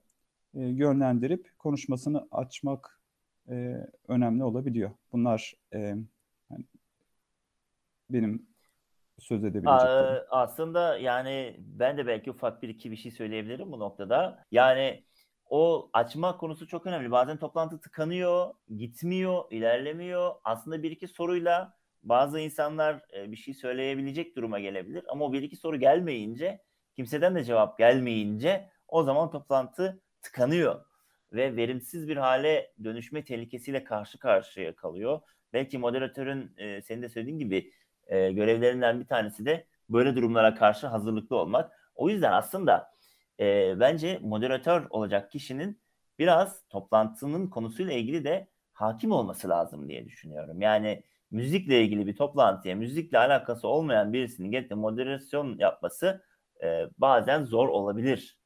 e, 0.54 0.62
yönlendirip 0.62 1.52
konuşmasını 1.58 2.28
açmak 2.32 3.02
e, 3.50 3.88
önemli 4.08 4.44
olabiliyor. 4.44 4.92
Bunlar 5.12 5.54
e, 5.74 5.80
yani 6.52 6.66
benim 8.10 8.48
söz 9.20 9.44
edebileceklerim. 9.44 10.06
Aa, 10.06 10.26
aslında 10.30 10.98
yani 10.98 11.56
ben 11.60 11.98
de 11.98 12.08
belki 12.08 12.32
ufak 12.32 12.62
bir 12.62 12.70
iki 12.70 12.92
bir 12.92 12.96
şey 12.96 13.12
söyleyebilirim 13.12 13.72
bu 13.72 13.80
noktada. 13.80 14.46
Yani 14.52 15.04
o 15.50 15.90
açma 15.94 16.38
konusu 16.38 16.68
çok 16.68 16.86
önemli. 16.86 17.12
Bazen 17.12 17.38
toplantı 17.38 17.82
tıkanıyor, 17.82 18.54
gitmiyor, 18.78 19.44
ilerlemiyor. 19.52 20.36
Aslında 20.44 20.84
bir 20.84 20.92
iki 20.92 21.08
soruyla 21.08 21.74
bazı 22.04 22.40
insanlar 22.40 23.02
e, 23.14 23.32
bir 23.32 23.38
şey 23.38 23.54
söyleyebilecek 23.54 24.36
duruma 24.36 24.60
gelebilir. 24.60 25.04
Ama 25.08 25.26
o 25.26 25.34
bir 25.34 25.42
iki 25.42 25.56
soru 25.56 25.80
gelmeyince, 25.80 26.62
kimseden 26.96 27.36
de 27.36 27.44
cevap 27.44 27.78
gelmeyince 27.78 28.70
o 28.88 29.04
zaman 29.04 29.32
toplantı 29.32 30.02
tıkanıyor. 30.22 30.86
Ve 31.34 31.56
verimsiz 31.56 32.08
bir 32.08 32.18
hale 32.18 32.74
dönüşme 32.84 33.26
tehlikesiyle 33.26 33.84
karşı 33.84 34.20
karşıya 34.20 34.76
kalıyor. 34.76 35.22
Belki 35.54 35.78
moderatörün 35.78 36.54
e, 36.58 36.82
senin 36.82 37.02
de 37.02 37.10
söylediğin 37.10 37.40
gibi 37.40 37.72
e, 38.10 38.32
görevlerinden 38.32 39.00
bir 39.00 39.06
tanesi 39.06 39.46
de 39.46 39.66
böyle 39.90 40.16
durumlara 40.16 40.56
karşı 40.56 40.88
hazırlıklı 40.88 41.36
olmak. 41.36 41.72
O 41.96 42.10
yüzden 42.10 42.32
aslında 42.32 42.92
e, 43.40 43.80
bence 43.80 44.20
moderatör 44.22 44.88
olacak 44.90 45.32
kişinin 45.32 45.82
biraz 46.20 46.68
toplantının 46.70 47.48
konusuyla 47.48 47.94
ilgili 47.94 48.24
de 48.24 48.48
hakim 48.74 49.12
olması 49.12 49.50
lazım 49.50 49.90
diye 49.90 50.06
düşünüyorum. 50.06 50.62
Yani 50.62 51.04
müzikle 51.32 51.82
ilgili 51.82 52.08
bir 52.08 52.16
toplantıya 52.16 52.76
müzikle 52.76 53.18
alakası 53.18 53.68
olmayan 53.68 54.14
birisinin 54.14 54.52
gelip 54.52 54.70
de 54.70 54.76
moderasyon 54.76 55.58
yapması 55.58 56.24
e, 56.64 56.86
bazen 56.98 57.44
zor 57.44 57.68
olabilir. 57.68 58.40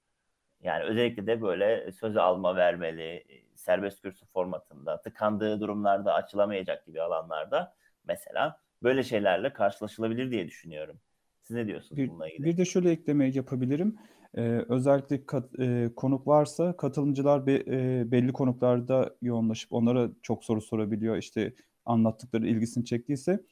Yani 0.61 0.83
özellikle 0.83 1.27
de 1.27 1.41
böyle 1.41 1.91
söz 1.91 2.17
alma 2.17 2.55
vermeli, 2.55 3.23
serbest 3.55 4.01
kürsü 4.01 4.25
formatında, 4.25 5.01
tıkandığı 5.01 5.59
durumlarda 5.59 6.13
açılamayacak 6.13 6.85
gibi 6.85 7.01
alanlarda 7.01 7.75
mesela 8.03 8.59
böyle 8.83 9.03
şeylerle 9.03 9.53
karşılaşılabilir 9.53 10.31
diye 10.31 10.47
düşünüyorum. 10.47 10.99
Siz 11.41 11.55
ne 11.55 11.67
diyorsunuz 11.67 11.97
Bir, 12.01 12.09
bununla 12.09 12.29
ilgili? 12.29 12.45
bir 12.45 12.57
de 12.57 12.65
şöyle 12.65 12.91
ekleme 12.91 13.29
yapabilirim. 13.29 13.95
Ee, 14.37 14.41
özellikle 14.69 15.25
kat- 15.25 15.59
e, 15.59 15.89
konuk 15.95 16.27
varsa 16.27 16.77
katılımcılar 16.77 17.47
be- 17.47 17.63
e, 17.67 18.11
belli 18.11 18.33
konuklarda 18.33 19.15
yoğunlaşıp 19.21 19.73
onlara 19.73 20.09
çok 20.21 20.43
soru 20.45 20.61
sorabiliyor. 20.61 21.17
İşte 21.17 21.53
anlattıkları 21.85 22.47
ilgisini 22.47 22.85
çektiyse. 22.85 23.43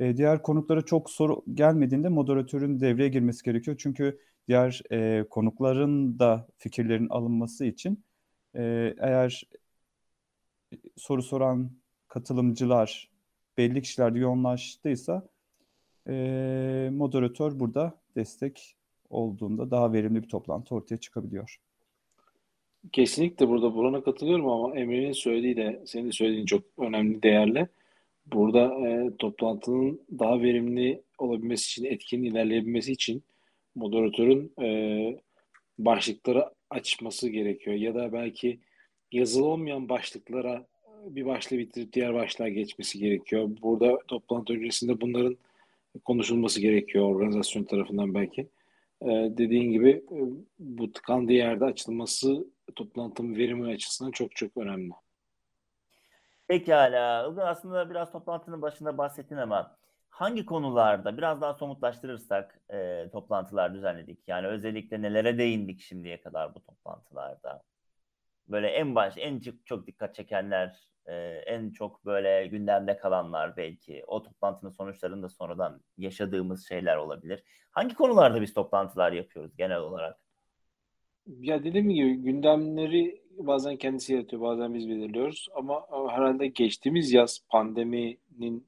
E, 0.00 0.16
diğer 0.16 0.42
konuklara 0.42 0.82
çok 0.82 1.10
soru 1.10 1.42
gelmediğinde 1.54 2.08
moderatörün 2.08 2.80
devreye 2.80 3.08
girmesi 3.08 3.44
gerekiyor. 3.44 3.76
Çünkü 3.80 4.18
diğer 4.48 4.82
e, 4.92 5.24
konukların 5.30 6.18
da 6.18 6.48
fikirlerin 6.58 7.08
alınması 7.08 7.64
için 7.64 8.04
e, 8.56 8.94
eğer 8.98 9.42
soru 10.96 11.22
soran 11.22 11.70
katılımcılar 12.08 13.10
belli 13.58 13.82
kişilerde 13.82 14.18
yoğunlaştıysa 14.18 15.28
e, 16.08 16.14
moderatör 16.92 17.60
burada 17.60 17.94
destek 18.16 18.76
olduğunda 19.10 19.70
daha 19.70 19.92
verimli 19.92 20.22
bir 20.22 20.28
toplantı 20.28 20.74
ortaya 20.74 20.96
çıkabiliyor. 20.96 21.60
Kesinlikle 22.92 23.48
burada 23.48 23.74
Burhan'a 23.74 24.02
katılıyorum 24.02 24.48
ama 24.48 24.76
Emre'nin 24.76 25.12
söylediği 25.12 25.56
de 25.56 25.82
senin 25.86 26.06
de 26.06 26.12
söylediğin 26.12 26.46
çok 26.46 26.62
önemli, 26.78 27.22
değerli. 27.22 27.68
Burada 28.26 28.88
e, 28.88 29.16
toplantının 29.18 30.00
daha 30.18 30.42
verimli 30.42 31.02
olabilmesi 31.18 31.64
için, 31.64 31.84
etkin 31.84 32.24
ilerleyebilmesi 32.24 32.92
için 32.92 33.22
moderatörün 33.74 34.52
e, 34.62 34.68
başlıkları 35.78 36.44
açması 36.70 37.28
gerekiyor. 37.28 37.76
Ya 37.76 37.94
da 37.94 38.12
belki 38.12 38.60
yazılı 39.12 39.46
olmayan 39.46 39.88
başlıklara 39.88 40.66
bir 41.04 41.26
başlığı 41.26 41.58
bitirip 41.58 41.92
diğer 41.92 42.14
başlığa 42.14 42.48
geçmesi 42.48 42.98
gerekiyor. 42.98 43.48
Burada 43.62 43.98
toplantı 44.08 44.52
öncesinde 44.52 45.00
bunların 45.00 45.36
konuşulması 46.04 46.60
gerekiyor 46.60 47.04
organizasyon 47.04 47.64
tarafından 47.64 48.14
belki. 48.14 48.40
E, 49.02 49.06
dediğin 49.10 49.72
gibi 49.72 49.90
e, 49.90 50.18
bu 50.58 50.92
tıkandığı 50.92 51.32
yerde 51.32 51.64
açılması 51.64 52.46
toplantının 52.76 53.36
verimi 53.36 53.72
açısından 53.72 54.10
çok 54.10 54.36
çok 54.36 54.56
önemli. 54.56 54.92
Pekala. 56.48 57.34
Aslında 57.48 57.90
biraz 57.90 58.12
toplantının 58.12 58.62
başında 58.62 58.98
bahsettin 58.98 59.36
ama 59.36 59.76
hangi 60.10 60.46
konularda 60.46 61.16
biraz 61.16 61.40
daha 61.40 61.54
somutlaştırırsak 61.54 62.60
e, 62.72 63.08
toplantılar 63.12 63.74
düzenledik? 63.74 64.18
Yani 64.26 64.46
özellikle 64.46 65.02
nelere 65.02 65.38
değindik 65.38 65.80
şimdiye 65.80 66.20
kadar 66.20 66.54
bu 66.54 66.60
toplantılarda? 66.60 67.62
Böyle 68.48 68.68
en 68.68 68.94
baş, 68.94 69.14
en 69.16 69.40
çok, 69.40 69.66
çok 69.66 69.86
dikkat 69.86 70.14
çekenler, 70.14 70.88
e, 71.06 71.14
en 71.46 71.70
çok 71.70 72.04
böyle 72.04 72.46
gündemde 72.46 72.96
kalanlar 72.96 73.56
belki. 73.56 74.04
O 74.06 74.22
toplantının 74.22 74.70
sonuçlarında 74.70 75.28
sonradan 75.28 75.80
yaşadığımız 75.96 76.68
şeyler 76.68 76.96
olabilir. 76.96 77.42
Hangi 77.70 77.94
konularda 77.94 78.42
biz 78.42 78.54
toplantılar 78.54 79.12
yapıyoruz 79.12 79.56
genel 79.56 79.78
olarak? 79.78 80.18
Ya 81.26 81.64
dediğim 81.64 81.90
gibi 81.90 82.14
gündemleri 82.14 83.22
bazen 83.38 83.76
kendisi 83.76 84.12
yaratıyor, 84.12 84.42
bazen 84.42 84.74
biz 84.74 84.88
belirliyoruz. 84.88 85.48
Ama 85.54 85.86
herhalde 86.10 86.46
geçtiğimiz 86.46 87.12
yaz 87.12 87.40
pandeminin 87.48 88.66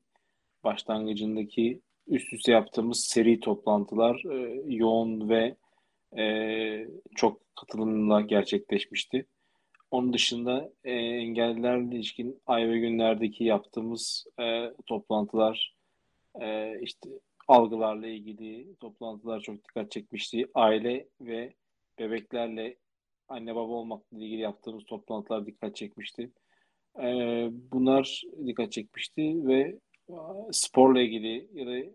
başlangıcındaki 0.65 1.81
üst 2.07 2.33
üste 2.33 2.53
yaptığımız 2.53 3.01
seri 3.01 3.41
toplantılar 3.41 4.23
e, 4.31 4.63
yoğun 4.67 5.29
ve 5.29 5.57
e, 6.19 6.87
çok 7.17 7.41
katılımla 7.57 8.21
gerçekleşmişti. 8.21 9.27
Onun 9.91 10.13
dışında 10.13 10.73
e, 10.85 10.93
engellilerle 10.93 11.97
ilişkin 11.97 12.43
ay 12.47 12.69
ve 12.69 12.79
günlerdeki 12.79 13.45
yaptığımız 13.45 14.27
e, 14.41 14.73
toplantılar, 14.87 15.75
e, 16.41 16.81
işte 16.81 17.11
algılarla 17.49 18.07
ilgili 18.07 18.77
toplantılar 18.81 19.41
çok 19.41 19.65
dikkat 19.65 19.91
çekmişti. 19.91 20.47
Aile 20.55 21.09
ve 21.21 21.55
bebeklerle 21.99 22.77
anne 23.29 23.55
baba 23.55 23.73
olmakla 23.73 24.19
ilgili 24.19 24.41
yaptığımız 24.41 24.85
toplantılar 24.85 25.47
dikkat 25.47 25.77
çekmişti. 25.77 26.31
E, 27.03 27.05
bunlar 27.73 28.23
dikkat 28.47 28.73
çekmişti 28.73 29.47
ve 29.47 29.79
e, 30.09 30.15
sporla 30.53 31.01
ilgili 31.01 31.49
ya 31.53 31.67
da 31.67 31.91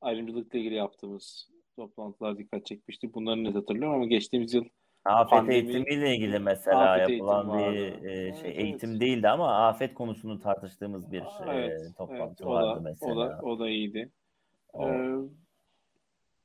ayrımcılıkla 0.00 0.58
ilgili 0.58 0.74
yaptığımız 0.74 1.48
toplantılar 1.76 2.38
dikkat 2.38 2.66
çekmişti. 2.66 3.14
Bunları 3.14 3.44
net 3.44 3.54
hatırlıyorum 3.54 3.94
ama 3.94 4.06
geçtiğimiz 4.06 4.54
yıl 4.54 4.64
Afet 5.04 5.38
Pandemi- 5.38 5.52
eğitimiyle 5.54 6.14
ilgili 6.16 6.38
mesela 6.38 6.92
Afet 6.92 7.08
yapılan 7.10 7.58
bir 7.58 7.76
e, 7.76 8.10
Evet, 8.10 8.36
şey 8.36 8.50
evet. 8.50 8.58
eğitim 8.58 9.00
değildi 9.00 9.28
ama 9.28 9.66
afet 9.68 9.94
konusunu 9.94 10.40
tartıştığımız 10.40 11.12
bir 11.12 11.20
e, 11.22 11.24
Evet, 11.48 11.96
toplantı 11.96 12.22
evet, 12.44 12.46
o 12.46 12.50
vardı 12.50 12.76
da, 12.76 12.80
mesela. 12.80 13.12
O 13.12 13.16
da, 13.18 13.40
o 13.42 13.58
da 13.58 13.68
iyiydi. 13.68 14.10
O- 14.72 14.88
Ee, 14.88 15.14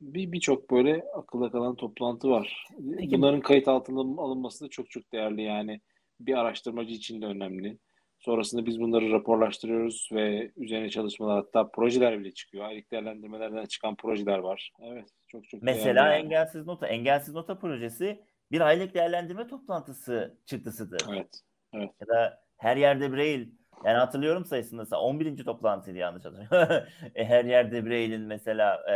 bir 0.01 0.31
birçok 0.31 0.71
böyle 0.71 1.03
akılda 1.15 1.51
kalan 1.51 1.75
toplantı 1.75 2.29
var. 2.29 2.67
Peki- 2.97 3.17
Bunların 3.17 3.41
kayıt 3.41 3.67
altına 3.67 3.99
alınması 4.21 4.65
da 4.65 4.69
çok 4.69 4.89
çok 4.89 5.11
değerli 5.13 5.41
yani. 5.41 5.81
Bir 6.19 6.37
araştırmacı 6.37 6.93
için 6.93 7.21
de 7.21 7.25
önemli. 7.25 7.77
Sonrasında 8.19 8.65
biz 8.65 8.79
bunları 8.79 9.11
raporlaştırıyoruz 9.11 10.09
ve 10.11 10.51
üzerine 10.57 10.89
çalışmalar 10.89 11.35
hatta 11.35 11.67
projeler 11.71 12.19
bile 12.19 12.31
çıkıyor. 12.33 12.65
Aylık 12.65 12.91
değerlendirmelerden 12.91 13.65
çıkan 13.65 13.95
projeler 13.95 14.37
var. 14.39 14.71
Evet, 14.79 15.09
çok 15.27 15.49
çok 15.49 15.61
Mesela 15.63 16.05
değerli 16.05 16.25
engelsiz 16.25 16.65
nota, 16.67 16.87
engelsiz 16.87 17.33
nota 17.33 17.59
projesi 17.59 18.21
bir 18.51 18.61
aylık 18.61 18.93
değerlendirme 18.93 19.47
toplantısı 19.47 20.37
çıktısıdır. 20.45 21.01
Evet, 21.09 21.41
Ya 21.73 22.07
da 22.07 22.43
her 22.57 22.77
yerde 22.77 23.11
Braille. 23.13 23.49
Yani 23.85 23.97
hatırlıyorum 23.97 24.45
sayısında 24.45 24.81
mesela 24.81 25.01
11. 25.01 25.43
toplantıydı 25.43 25.97
yanlış 25.97 26.25
hatırlıyorum. 26.25 26.87
E, 27.15 27.25
her 27.25 27.45
yerde 27.45 27.85
Braille'in 27.85 28.21
mesela 28.21 28.91
e, 28.91 28.95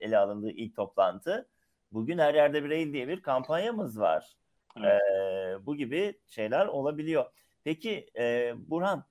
ele 0.00 0.18
alındığı 0.18 0.50
ilk 0.50 0.76
toplantı. 0.76 1.48
Bugün 1.92 2.18
her 2.18 2.34
yerde 2.34 2.64
Braille 2.68 2.92
diye 2.92 3.08
bir 3.08 3.22
kampanyamız 3.22 4.00
var. 4.00 4.36
evet. 4.78 5.00
E, 5.02 5.66
bu 5.66 5.76
gibi 5.76 6.18
şeyler 6.26 6.66
olabiliyor. 6.66 7.24
Peki 7.64 8.10
e, 8.18 8.54
Burhan, 8.56 9.04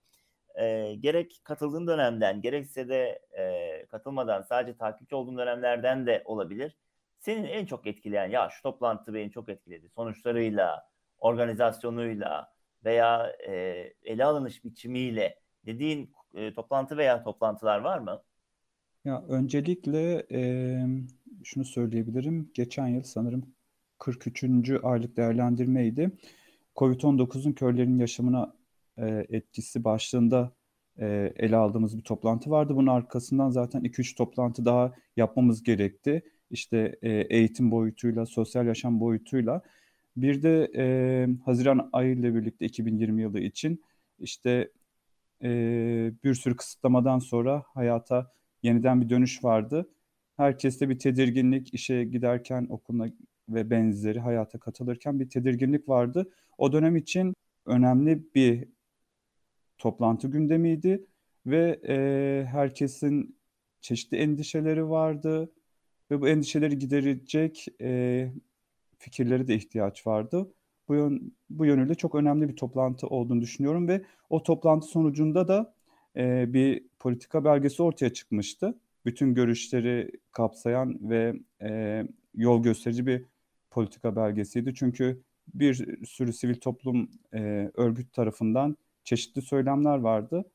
e, 0.55 0.95
gerek 0.99 1.41
katıldığın 1.43 1.87
dönemden 1.87 2.41
gerekse 2.41 2.89
de 2.89 3.21
e, 3.37 3.85
katılmadan 3.85 4.41
sadece 4.41 4.77
takipçi 4.77 5.15
olduğun 5.15 5.37
dönemlerden 5.37 6.07
de 6.07 6.21
olabilir. 6.25 6.77
Senin 7.27 7.43
en 7.43 7.65
çok 7.65 7.87
etkileyen 7.87 8.29
ya 8.29 8.49
şu 8.49 8.61
toplantı 8.63 9.13
beni 9.13 9.31
çok 9.31 9.49
etkiledi. 9.49 9.89
Sonuçlarıyla, 9.89 10.89
organizasyonuyla 11.19 12.53
veya 12.85 13.33
e, 13.47 13.53
ele 14.03 14.25
alınış 14.25 14.63
biçimiyle 14.63 15.39
dediğin 15.65 16.11
e, 16.33 16.53
toplantı 16.53 16.97
veya 16.97 17.23
toplantılar 17.23 17.79
var 17.79 17.99
mı? 17.99 18.23
Ya 19.05 19.23
öncelikle 19.29 20.25
eee, 20.29 20.87
şunu 21.43 21.65
söyleyebilirim. 21.65 22.51
Geçen 22.53 22.87
yıl 22.87 23.03
sanırım 23.03 23.55
43. 23.99 24.79
aylık 24.83 25.17
değerlendirmeydi. 25.17 26.11
Covid-19'un 26.75 27.53
körlerin 27.53 27.97
yaşamına 27.97 28.53
eee, 28.97 29.25
etkisi 29.29 29.83
başlığında 29.83 30.51
eee, 30.99 31.33
ele 31.35 31.55
aldığımız 31.55 31.97
bir 31.97 32.03
toplantı 32.03 32.49
vardı. 32.49 32.75
Bunun 32.75 32.87
arkasından 32.87 33.49
zaten 33.49 33.81
2-3 33.83 34.15
toplantı 34.15 34.65
daha 34.65 34.93
yapmamız 35.17 35.63
gerekti. 35.63 36.21
İşte 36.51 36.95
eee, 37.01 37.27
eğitim 37.29 37.71
boyutuyla, 37.71 38.25
sosyal 38.25 38.67
yaşam 38.67 38.99
boyutuyla. 38.99 39.61
Bir 40.17 40.43
de 40.43 40.71
eee, 40.75 41.29
Haziran 41.45 41.89
ayı 41.93 42.15
ile 42.15 42.35
birlikte 42.35 42.65
2020 42.65 43.21
yılı 43.21 43.39
için 43.39 43.83
işte 44.19 44.71
eee, 45.41 46.13
bir 46.23 46.33
sürü 46.33 46.55
kısıtlamadan 46.55 47.19
sonra 47.19 47.63
hayata 47.73 48.31
yeniden 48.63 49.01
bir 49.01 49.09
dönüş 49.09 49.43
vardı. 49.43 49.89
Herkeste 50.37 50.89
bir 50.89 50.99
tedirginlik, 50.99 51.73
işe 51.73 52.03
giderken, 52.03 52.67
okuluna 52.69 53.07
ve 53.49 53.69
benzeri 53.69 54.19
hayata 54.19 54.59
katılırken 54.59 55.19
bir 55.19 55.29
tedirginlik 55.29 55.89
vardı. 55.89 56.29
O 56.57 56.73
dönem 56.73 56.95
için 56.95 57.33
önemli 57.65 58.23
bir 58.35 58.65
toplantı 59.77 60.27
gündemiydi 60.27 61.05
ve 61.45 61.79
e, 61.87 62.45
herkesin 62.51 63.37
çeşitli 63.81 64.17
endişeleri 64.17 64.89
vardı 64.89 65.51
ve 66.11 66.21
bu 66.21 66.27
endişeleri 66.27 66.79
giderecek 66.79 67.65
e, 67.81 68.31
fikirlere 68.97 69.47
de 69.47 69.55
ihtiyaç 69.55 70.07
vardı. 70.07 70.51
Bu, 70.87 70.95
yön, 70.95 71.33
bu 71.49 71.65
yönüyle 71.65 71.95
çok 71.95 72.15
önemli 72.15 72.49
bir 72.49 72.55
toplantı 72.55 73.07
olduğunu 73.07 73.41
düşünüyorum 73.41 73.87
ve 73.87 74.01
o 74.29 74.43
toplantı 74.43 74.87
sonucunda 74.87 75.47
da 75.47 75.73
e, 76.15 76.53
bir 76.53 76.83
politika 76.99 77.45
belgesi 77.45 77.83
ortaya 77.83 78.13
çıkmıştı. 78.13 78.77
Bütün 79.05 79.33
görüşleri 79.33 80.11
kapsayan 80.31 81.09
ve 81.09 81.33
e, 81.61 82.03
yol 82.35 82.63
gösterici 82.63 83.07
bir 83.07 83.25
politika 83.71 84.15
belgesiydi. 84.15 84.73
Çünkü 84.75 85.21
bir 85.53 86.05
sürü 86.05 86.33
sivil 86.33 86.55
toplum 86.55 87.09
e, 87.33 87.71
örgüt 87.73 88.13
tarafından 88.13 88.77
çeşitli 89.03 89.41
söylemler 89.41 89.97
vardı. 89.97 90.45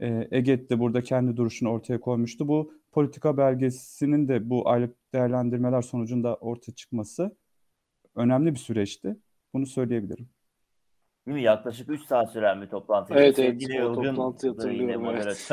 E, 0.00 0.28
EGET 0.30 0.70
de 0.70 0.78
burada 0.78 1.02
kendi 1.02 1.36
duruşunu 1.36 1.68
ortaya 1.70 2.00
koymuştu. 2.00 2.48
Bu 2.48 2.72
politika 2.96 3.36
belgesinin 3.36 4.28
de 4.28 4.50
bu 4.50 4.68
aylık 4.68 4.96
değerlendirmeler 5.12 5.82
sonucunda 5.82 6.36
ortaya 6.36 6.72
çıkması 6.72 7.36
önemli 8.14 8.54
bir 8.54 8.58
süreçti. 8.58 9.16
Bunu 9.54 9.66
söyleyebilirim. 9.66 10.28
Değil 11.26 11.36
mi? 11.36 11.42
Yaklaşık 11.42 11.90
3 11.90 12.02
saat 12.02 12.32
süren 12.32 12.62
bir 12.62 12.66
toplantıydı. 12.66 13.20
Evet, 13.20 13.38
evet, 13.38 13.48
Sevgili 13.48 13.84
o 13.84 13.94
toplantıyı 13.94 14.52
hatırlıyorum, 14.52 15.06
evet. 15.06 15.50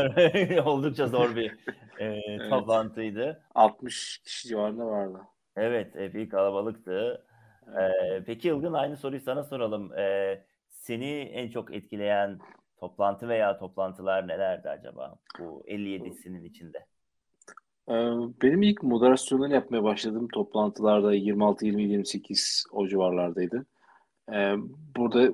Oldukça 0.67 1.07
zor 1.07 1.35
bir 1.35 1.57
e, 1.99 2.19
toplantıydı. 2.49 3.43
60 3.55 4.17
kişi 4.17 4.47
civarında 4.47 4.85
vardı. 4.85 5.21
Evet, 5.55 5.95
epey 5.95 6.29
kalabalıktı. 6.29 7.25
Ee, 7.67 8.23
peki 8.25 8.47
Ilgın 8.47 8.73
aynı 8.73 8.97
soruyu 8.97 9.21
sana 9.21 9.43
soralım. 9.43 9.93
Ee, 9.93 10.43
seni 10.69 11.19
en 11.19 11.49
çok 11.49 11.73
etkileyen 11.73 12.39
toplantı 12.77 13.27
veya 13.27 13.57
toplantılar 13.57 14.27
nelerdi 14.27 14.69
acaba 14.69 15.15
bu 15.39 15.63
57'sinin 15.67 16.43
içinde? 16.43 16.85
Ee, 17.89 17.93
Benim 18.41 18.61
ilk 18.61 18.83
moderasyonları 18.83 19.53
yapmaya 19.53 19.83
başladığım 19.83 20.27
toplantılarda 20.27 21.13
26, 21.13 21.65
27, 21.65 21.91
28 21.91 22.63
o 22.71 22.87
civarlardaydı. 22.87 23.65
Ee, 24.33 24.53
Burada 24.97 25.33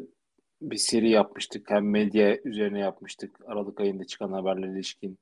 bir 0.61 0.75
seri 0.77 1.09
yapmıştık. 1.09 1.69
Hem 1.69 1.89
medya 1.89 2.37
üzerine 2.43 2.79
yapmıştık. 2.79 3.39
Aralık 3.47 3.79
ayında 3.81 4.03
çıkan 4.03 4.31
haberlere 4.31 4.71
ilişkin. 4.71 5.19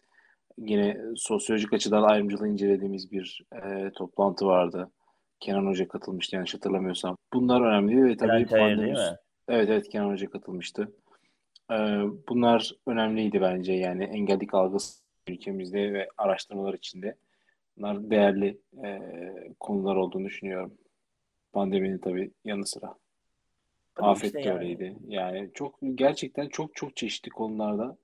Yine 0.57 0.97
sosyolojik 1.15 1.73
açıdan 1.73 2.03
ayrımcılığı 2.03 2.47
incelediğimiz 2.47 3.11
bir 3.11 3.41
e, 3.63 3.91
toplantı 3.95 4.45
vardı. 4.45 4.91
Kenan 5.39 5.65
Hoca 5.65 5.87
katılmıştı 5.87 6.35
yanlış 6.35 6.53
hatırlamıyorsam. 6.53 7.17
Bunlar 7.33 7.61
önemli 7.61 8.05
ve 8.05 8.17
tabii 8.17 8.29
Çayır 8.29 8.49
değil 8.49 8.61
pandemi- 8.61 8.93
mi? 9.11 9.17
Evet 9.47 9.69
evet 9.69 9.89
Kenan 9.89 10.11
Hoca 10.11 10.29
katılmıştı. 10.29 10.91
Ee, 11.71 11.75
bunlar 12.29 12.71
önemliydi 12.87 13.41
bence 13.41 13.73
yani 13.73 14.03
engellilik 14.03 14.53
algısı 14.53 15.03
ülkemizde 15.29 15.93
ve 15.93 16.09
araştırmalar 16.17 16.73
içinde. 16.73 17.15
Bunlar 17.77 18.09
değerli 18.09 18.57
e, 18.83 18.99
konular 19.59 19.95
olduğunu 19.95 20.25
düşünüyorum. 20.25 20.73
Pandeminin 21.53 21.97
tabii 21.97 22.31
yanı 22.45 22.65
sıra. 22.65 22.95
Tabii 23.95 24.07
Afet 24.07 24.25
işte 24.25 24.39
de 24.39 24.47
yani. 24.47 24.59
öyleydi. 24.59 24.95
Yani 25.07 25.49
çok 25.53 25.79
gerçekten 25.95 26.47
çok 26.47 26.75
çok 26.75 26.95
çeşitli 26.95 27.29
konularda 27.29 27.97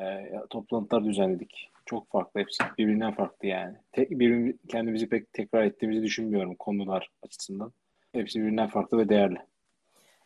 e, 0.00 0.32
toplantılar 0.50 1.04
düzenledik. 1.04 1.70
Çok 1.86 2.10
farklı 2.10 2.40
hepsi 2.40 2.64
birbirinden 2.78 3.14
farklı 3.14 3.48
yani. 3.48 3.76
Tek, 3.92 4.10
birbirini, 4.10 4.54
kendimizi 4.68 5.08
pek 5.08 5.32
tekrar 5.32 5.64
ettiğimizi 5.64 6.02
düşünmüyorum 6.02 6.54
konular 6.54 7.10
açısından. 7.22 7.72
Hepsi 8.12 8.40
birbirinden 8.40 8.68
farklı 8.68 8.98
ve 8.98 9.08
değerli. 9.08 9.38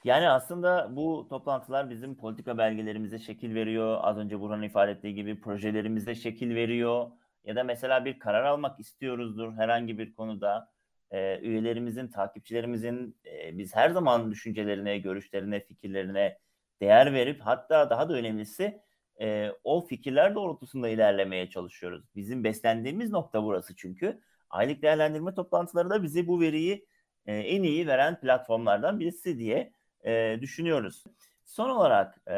Yani 0.05 0.29
aslında 0.29 0.97
bu 0.97 1.27
toplantılar 1.31 1.91
bizim 1.91 2.17
politika 2.17 2.59
belgelerimize 2.59 3.19
şekil 3.19 3.55
veriyor. 3.55 3.99
Az 4.03 4.19
önce 4.19 4.41
Burhan 4.41 4.63
ifade 4.63 4.91
ettiği 4.93 5.15
gibi 5.15 5.41
projelerimize 5.41 6.15
şekil 6.15 6.55
veriyor. 6.55 7.11
Ya 7.45 7.57
da 7.57 7.65
mesela 7.65 8.05
bir 8.05 8.19
karar 8.19 8.45
almak 8.45 8.81
istiyoruzdur 8.81 9.53
herhangi 9.57 9.99
bir 9.99 10.15
konuda. 10.15 10.71
Ee, 11.11 11.39
üyelerimizin, 11.41 12.09
takipçilerimizin 12.09 13.17
e, 13.27 13.59
biz 13.59 13.77
her 13.77 13.91
zaman 13.91 14.31
düşüncelerine, 14.31 14.99
görüşlerine, 14.99 15.61
fikirlerine 15.61 16.39
değer 16.81 17.15
verip 17.15 17.41
hatta 17.41 17.91
daha 17.91 18.09
da 18.09 18.15
önemlisi 18.15 18.83
e, 19.21 19.51
o 19.65 19.87
fikirler 19.87 20.35
doğrultusunda 20.35 20.89
ilerlemeye 20.89 21.51
çalışıyoruz. 21.51 22.05
Bizim 22.17 22.45
beslendiğimiz 22.45 23.11
nokta 23.11 23.45
burası 23.45 23.77
çünkü. 23.77 24.21
Aylık 24.51 24.83
değerlendirme 24.83 25.35
toplantıları 25.35 25.91
da 25.91 26.03
bize 26.03 26.27
bu 26.27 26.41
veriyi 26.41 26.87
e, 27.27 27.37
en 27.37 27.63
iyi 27.63 27.87
veren 27.87 28.21
platformlardan 28.21 29.01
birisi 29.01 29.39
diye 29.39 29.73
e, 30.05 30.39
düşünüyoruz. 30.41 31.05
Son 31.45 31.71
olarak 31.71 32.21
e, 32.27 32.35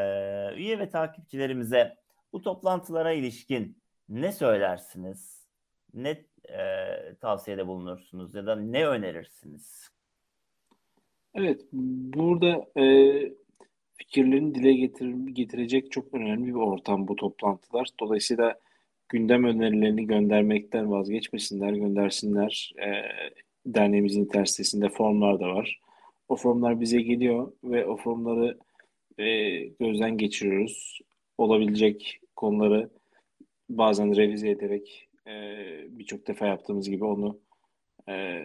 üye 0.56 0.78
ve 0.78 0.88
takipçilerimize 0.90 1.96
bu 2.32 2.42
toplantılara 2.42 3.12
ilişkin 3.12 3.82
ne 4.08 4.32
söylersiniz? 4.32 5.46
Ne 5.94 6.10
e, 6.48 6.64
tavsiyede 7.20 7.66
bulunursunuz 7.66 8.34
ya 8.34 8.46
da 8.46 8.56
ne 8.56 8.86
önerirsiniz? 8.86 9.90
Evet, 11.34 11.60
burada 11.72 12.80
e, 12.80 12.84
fikirlerini 13.94 14.54
dile 14.54 14.72
getir, 14.72 15.08
getirecek 15.26 15.92
çok 15.92 16.14
önemli 16.14 16.46
bir 16.46 16.60
ortam 16.60 17.08
bu 17.08 17.16
toplantılar. 17.16 17.88
Dolayısıyla 18.00 18.60
gündem 19.08 19.44
önerilerini 19.44 20.06
göndermekten 20.06 20.90
vazgeçmesinler, 20.90 21.72
göndersinler. 21.72 22.74
E, 22.78 22.88
derneğimizin 23.66 24.20
internet 24.20 24.50
sitesinde 24.50 24.88
formlar 24.88 25.40
da 25.40 25.48
var. 25.48 25.80
O 26.32 26.36
formlar 26.36 26.80
bize 26.80 27.00
geliyor 27.02 27.52
ve 27.64 27.86
o 27.86 27.96
formları 27.96 28.58
e, 29.18 29.58
gözden 29.58 30.16
geçiriyoruz. 30.18 31.00
Olabilecek 31.38 32.20
konuları 32.36 32.90
bazen 33.68 34.16
revize 34.16 34.50
ederek 34.50 35.08
e, 35.26 35.32
birçok 35.88 36.26
defa 36.26 36.46
yaptığımız 36.46 36.90
gibi 36.90 37.04
onu 37.04 37.40
e, 38.08 38.42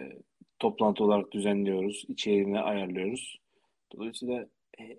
toplantı 0.58 1.04
olarak 1.04 1.32
düzenliyoruz, 1.32 2.04
içeriğini 2.08 2.60
ayarlıyoruz. 2.60 3.38
Dolayısıyla 3.92 4.46
e, 4.80 4.98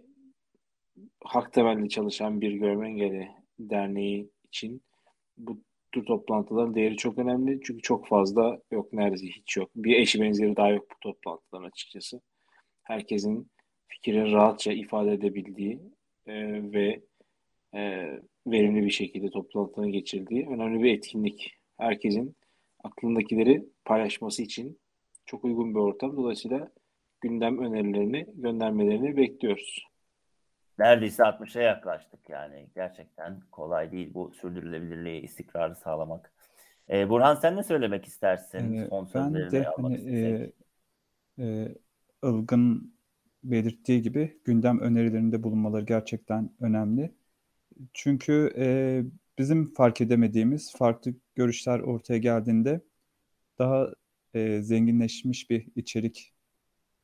hak 1.23 1.53
temelli 1.53 1.89
çalışan 1.89 2.41
bir 2.41 2.51
görme 2.51 2.87
engelli 2.87 3.29
derneği 3.59 4.29
için 4.47 4.81
bu 5.37 5.61
tür 5.91 6.05
toplantıların 6.05 6.75
değeri 6.75 6.97
çok 6.97 7.17
önemli. 7.17 7.59
Çünkü 7.63 7.81
çok 7.81 8.07
fazla 8.07 8.59
yok, 8.71 8.93
neredeyse 8.93 9.27
hiç 9.27 9.57
yok. 9.57 9.69
Bir 9.75 9.95
eşi 9.95 10.21
benzeri 10.21 10.55
daha 10.55 10.69
yok 10.69 10.87
bu 10.91 10.95
toplantıların 11.01 11.67
açıkçası. 11.67 12.21
Herkesin 12.89 13.51
fikrini 13.87 14.31
rahatça 14.31 14.71
ifade 14.71 15.13
edebildiği 15.13 15.79
e, 16.27 16.33
ve 16.71 17.01
e, 17.73 17.81
verimli 18.47 18.85
bir 18.85 18.89
şekilde 18.89 19.29
toplantının 19.29 19.91
geçirdiği 19.91 20.47
önemli 20.47 20.83
bir 20.83 20.93
etkinlik. 20.93 21.57
Herkesin 21.77 22.35
aklındakileri 22.83 23.65
paylaşması 23.85 24.43
için 24.43 24.79
çok 25.25 25.45
uygun 25.45 25.75
bir 25.75 25.79
ortam. 25.79 26.17
Dolayısıyla 26.17 26.71
gündem 27.21 27.57
önerilerini 27.57 28.25
göndermelerini 28.33 29.17
bekliyoruz. 29.17 29.85
Neredeyse 30.79 31.23
60'a 31.23 31.61
yaklaştık 31.61 32.29
yani. 32.29 32.67
Gerçekten 32.75 33.39
kolay 33.51 33.91
değil 33.91 34.13
bu 34.13 34.31
sürdürülebilirliği, 34.31 35.21
istikrarı 35.21 35.75
sağlamak. 35.75 36.33
Ee, 36.89 37.09
Burhan 37.09 37.35
sen 37.35 37.55
ne 37.55 37.63
söylemek 37.63 38.05
istersin? 38.05 38.73
Ee, 38.73 38.87
Son 38.87 39.33
ben 39.33 39.51
de 39.51 39.67
almak 39.67 39.91
hani 39.91 40.17
e, 40.17 40.51
e, 41.39 41.75
Ilgın 42.23 42.93
belirttiği 43.43 44.01
gibi 44.01 44.39
gündem 44.45 44.79
önerilerinde 44.79 45.43
bulunmaları 45.43 45.85
gerçekten 45.85 46.51
önemli. 46.59 47.11
Çünkü 47.93 48.53
e, 48.57 49.03
bizim 49.37 49.73
fark 49.73 50.01
edemediğimiz 50.01 50.75
farklı 50.77 51.13
görüşler 51.35 51.79
ortaya 51.79 52.17
geldiğinde 52.17 52.81
daha 53.59 53.93
e, 54.33 54.61
zenginleşmiş 54.61 55.49
bir 55.49 55.67
içerik 55.75 56.33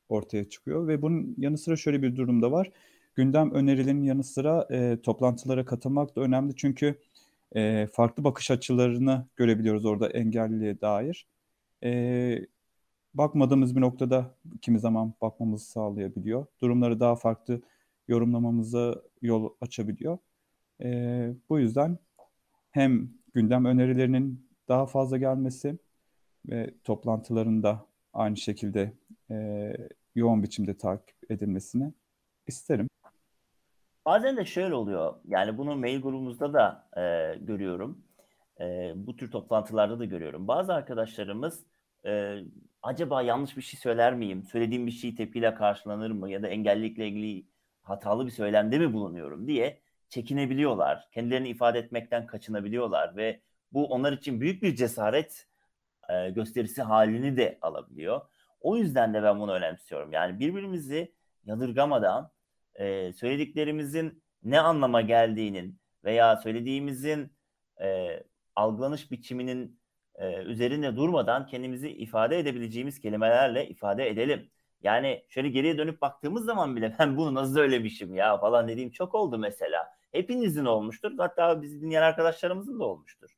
ortaya 0.08 0.48
çıkıyor 0.48 0.88
ve 0.88 1.02
bunun 1.02 1.34
yanı 1.38 1.58
sıra 1.58 1.76
şöyle 1.76 2.02
bir 2.02 2.16
durum 2.16 2.42
da 2.42 2.52
var. 2.52 2.70
Gündem 3.14 3.50
önerilerinin 3.54 4.02
yanı 4.02 4.24
sıra 4.24 4.68
e, 4.70 4.98
toplantılara 5.02 5.64
katılmak 5.64 6.16
da 6.16 6.20
önemli 6.20 6.56
çünkü 6.56 6.98
e, 7.56 7.88
farklı 7.92 8.24
bakış 8.24 8.50
açılarını 8.50 9.26
görebiliyoruz 9.36 9.84
orada 9.84 10.08
engelliliğe 10.08 10.80
dair. 10.80 11.26
E, 11.84 12.40
bakmadığımız 13.18 13.76
bir 13.76 13.80
noktada 13.80 14.34
kimi 14.62 14.78
zaman 14.78 15.14
bakmamızı 15.20 15.70
sağlayabiliyor. 15.70 16.46
Durumları 16.60 17.00
daha 17.00 17.16
farklı 17.16 17.60
yorumlamamıza 18.08 19.02
yol 19.22 19.50
açabiliyor. 19.60 20.18
E, 20.82 20.88
bu 21.48 21.58
yüzden 21.58 21.98
hem 22.70 23.10
gündem 23.34 23.64
önerilerinin 23.64 24.48
daha 24.68 24.86
fazla 24.86 25.16
gelmesi 25.16 25.78
ve 26.48 26.74
toplantıların 26.84 27.62
da 27.62 27.86
aynı 28.12 28.36
şekilde 28.36 28.92
e, 29.30 29.72
yoğun 30.14 30.42
biçimde 30.42 30.76
takip 30.76 31.30
edilmesini 31.30 31.92
isterim. 32.46 32.88
Bazen 34.06 34.36
de 34.36 34.44
şöyle 34.44 34.74
oluyor. 34.74 35.14
Yani 35.28 35.58
bunu 35.58 35.76
mail 35.76 36.00
grubumuzda 36.00 36.52
da 36.52 36.88
e, 36.96 37.34
görüyorum. 37.38 38.04
E, 38.60 38.92
bu 38.96 39.16
tür 39.16 39.30
toplantılarda 39.30 39.98
da 39.98 40.04
görüyorum. 40.04 40.48
Bazı 40.48 40.74
arkadaşlarımız 40.74 41.64
e, 42.06 42.40
acaba 42.86 43.22
yanlış 43.22 43.56
bir 43.56 43.62
şey 43.62 43.80
söyler 43.80 44.14
miyim? 44.14 44.44
Söylediğim 44.44 44.86
bir 44.86 44.92
şey 44.92 45.14
tepkiyle 45.14 45.54
karşılanır 45.54 46.10
mı? 46.10 46.30
Ya 46.30 46.42
da 46.42 46.48
engellilikle 46.48 47.08
ilgili 47.08 47.46
hatalı 47.82 48.26
bir 48.26 48.30
söylemde 48.30 48.78
mi 48.78 48.92
bulunuyorum 48.92 49.46
diye 49.48 49.80
çekinebiliyorlar. 50.08 51.08
Kendilerini 51.12 51.48
ifade 51.48 51.78
etmekten 51.78 52.26
kaçınabiliyorlar 52.26 53.16
ve 53.16 53.40
bu 53.72 53.86
onlar 53.86 54.12
için 54.12 54.40
büyük 54.40 54.62
bir 54.62 54.76
cesaret 54.76 55.46
e, 56.08 56.30
gösterisi 56.30 56.82
halini 56.82 57.36
de 57.36 57.58
alabiliyor. 57.62 58.20
O 58.60 58.76
yüzden 58.76 59.14
de 59.14 59.22
ben 59.22 59.40
bunu 59.40 59.52
önemsiyorum. 59.52 60.12
Yani 60.12 60.38
birbirimizi 60.38 61.14
yadırgamadan 61.44 62.30
e, 62.74 63.12
söylediklerimizin 63.12 64.22
ne 64.42 64.60
anlama 64.60 65.00
geldiğinin 65.00 65.80
veya 66.04 66.36
söylediğimizin 66.36 67.32
e, 67.80 68.22
algılanış 68.56 69.10
biçiminin 69.10 69.80
e, 70.18 70.42
üzerinde 70.42 70.96
durmadan 70.96 71.46
kendimizi 71.46 71.90
ifade 71.90 72.38
edebileceğimiz 72.38 73.00
kelimelerle 73.00 73.68
ifade 73.68 74.08
edelim. 74.08 74.50
Yani 74.82 75.24
şöyle 75.28 75.48
geriye 75.48 75.78
dönüp 75.78 76.02
baktığımız 76.02 76.44
zaman 76.44 76.76
bile 76.76 76.94
ben 76.98 77.16
bunu 77.16 77.34
nasıl 77.34 77.54
söylemişim 77.54 78.14
ya 78.14 78.38
falan 78.38 78.68
dediğim 78.68 78.90
çok 78.90 79.14
oldu 79.14 79.38
mesela. 79.38 79.96
Hepinizin 80.12 80.64
olmuştur. 80.64 81.12
Hatta 81.18 81.62
bizi 81.62 81.80
dinleyen 81.80 82.02
arkadaşlarımızın 82.02 82.80
da 82.80 82.84
olmuştur. 82.84 83.36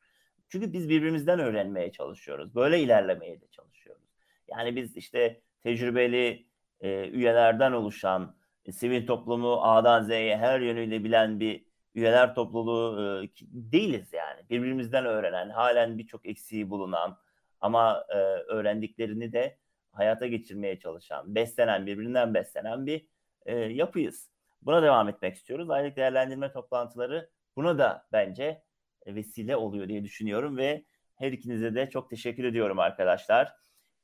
Çünkü 0.49 0.73
biz 0.73 0.89
birbirimizden 0.89 1.39
öğrenmeye 1.39 1.93
çalışıyoruz. 1.93 2.55
Böyle 2.55 2.81
ilerlemeye 2.81 3.41
de 3.41 3.47
çalışıyoruz. 3.51 4.03
Yani 4.49 4.77
biz 4.77 4.97
işte 4.97 5.41
tecrübeli 5.63 6.47
e, 6.81 7.09
üyelerden 7.09 7.73
oluşan, 7.73 8.37
e, 8.65 8.73
sivil 8.73 9.07
toplumu 9.07 9.63
A'dan 9.63 10.03
Z'ye 10.03 10.37
her 10.37 10.61
yönüyle 10.61 11.05
bilen 11.05 11.41
bir 11.41 11.68
üyeler 11.95 12.35
topluluğu 12.35 13.01
e, 13.25 13.29
değiliz 13.51 14.13
yani. 14.13 14.41
Birbirimizden 14.51 15.05
öğrenen, 15.05 15.51
halen 15.51 15.99
birçok 15.99 16.27
eksiği 16.27 16.71
bulunan 16.71 17.19
ama 17.61 18.05
e, 18.09 18.15
öğrendiklerini 18.53 19.33
de 19.33 19.59
hayata 19.93 20.27
geçirmeye 20.27 20.79
çalışan, 20.79 21.35
beslenen, 21.35 21.87
birbirinden 21.87 22.35
beslenen 22.35 22.87
bir 22.87 23.07
e, 23.47 23.57
yapıyız. 23.57 24.31
Buna 24.63 24.83
devam 24.83 25.09
etmek 25.09 25.37
istiyoruz. 25.37 25.71
Aylık 25.71 25.97
değerlendirme 25.97 26.53
toplantıları 26.53 27.31
buna 27.57 27.79
da 27.79 28.07
bence 28.13 28.63
vesile 29.07 29.57
oluyor 29.57 29.89
diye 29.89 30.05
düşünüyorum 30.05 30.57
ve 30.57 30.85
her 31.17 31.33
ikinize 31.33 31.75
de 31.75 31.91
çok 31.91 32.11
teşekkür 32.11 32.45
ediyorum 32.45 32.79
arkadaşlar. 32.79 33.55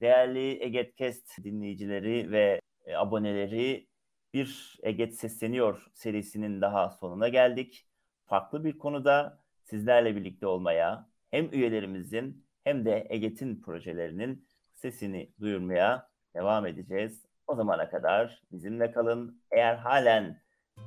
Değerli 0.00 0.64
Egetkest 0.64 1.44
dinleyicileri 1.44 2.30
ve 2.30 2.60
e, 2.84 2.96
aboneleri 2.96 3.88
bir 4.34 4.78
Eget 4.82 5.14
Sesleniyor 5.14 5.86
serisinin 5.92 6.60
daha 6.60 6.90
sonuna 6.90 7.28
geldik. 7.28 7.86
Farklı 8.26 8.64
bir 8.64 8.78
konuda 8.78 9.38
sizlerle 9.64 10.16
birlikte 10.16 10.46
olmaya 10.46 11.08
hem 11.30 11.48
üyelerimizin 11.52 12.46
hem 12.64 12.84
de 12.84 13.06
Eget'in 13.10 13.62
projelerinin 13.62 14.48
sesini 14.74 15.32
duyurmaya 15.40 16.08
devam 16.34 16.66
edeceğiz. 16.66 17.26
O 17.46 17.54
zamana 17.54 17.90
kadar 17.90 18.42
bizimle 18.52 18.92
kalın. 18.92 19.42
Eğer 19.50 19.76
halen 19.76 20.40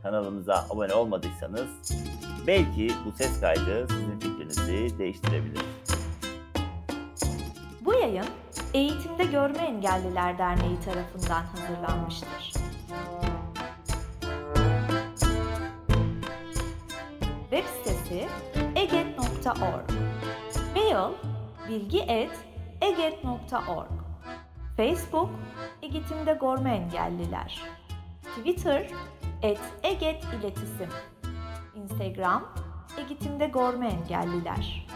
kanalımıza 0.04 0.66
abone 0.70 0.94
olmadıysanız 0.94 1.96
belki 2.48 2.90
bu 3.06 3.12
ses 3.12 3.42
kaydı 3.42 3.88
sizin 3.90 4.20
fikrinizi 4.20 5.00
değiştirebilir. 5.00 5.66
Bu 7.86 7.94
yayın 7.94 8.26
Eğitimde 8.74 9.24
Görme 9.26 9.58
Engelliler 9.58 10.38
Derneği 10.38 10.80
tarafından 10.80 11.44
hazırlanmıştır. 11.44 12.57
Web 17.58 17.70
sitesi 17.84 18.28
eget.org 18.76 19.90
Mail 20.76 21.12
bilgi.eget.org 21.70 23.92
Facebook 24.78 25.30
Eğitimde 25.82 26.38
Görme 26.42 26.76
Engelliler. 26.76 27.62
Twitter 28.24 28.88
et 29.42 29.60
Eget 29.84 30.24
İletisim 30.24 30.90
Instagram 31.76 32.54
Eğitimde 32.98 33.48
Görme 33.48 33.88
Engelliler 33.88 34.87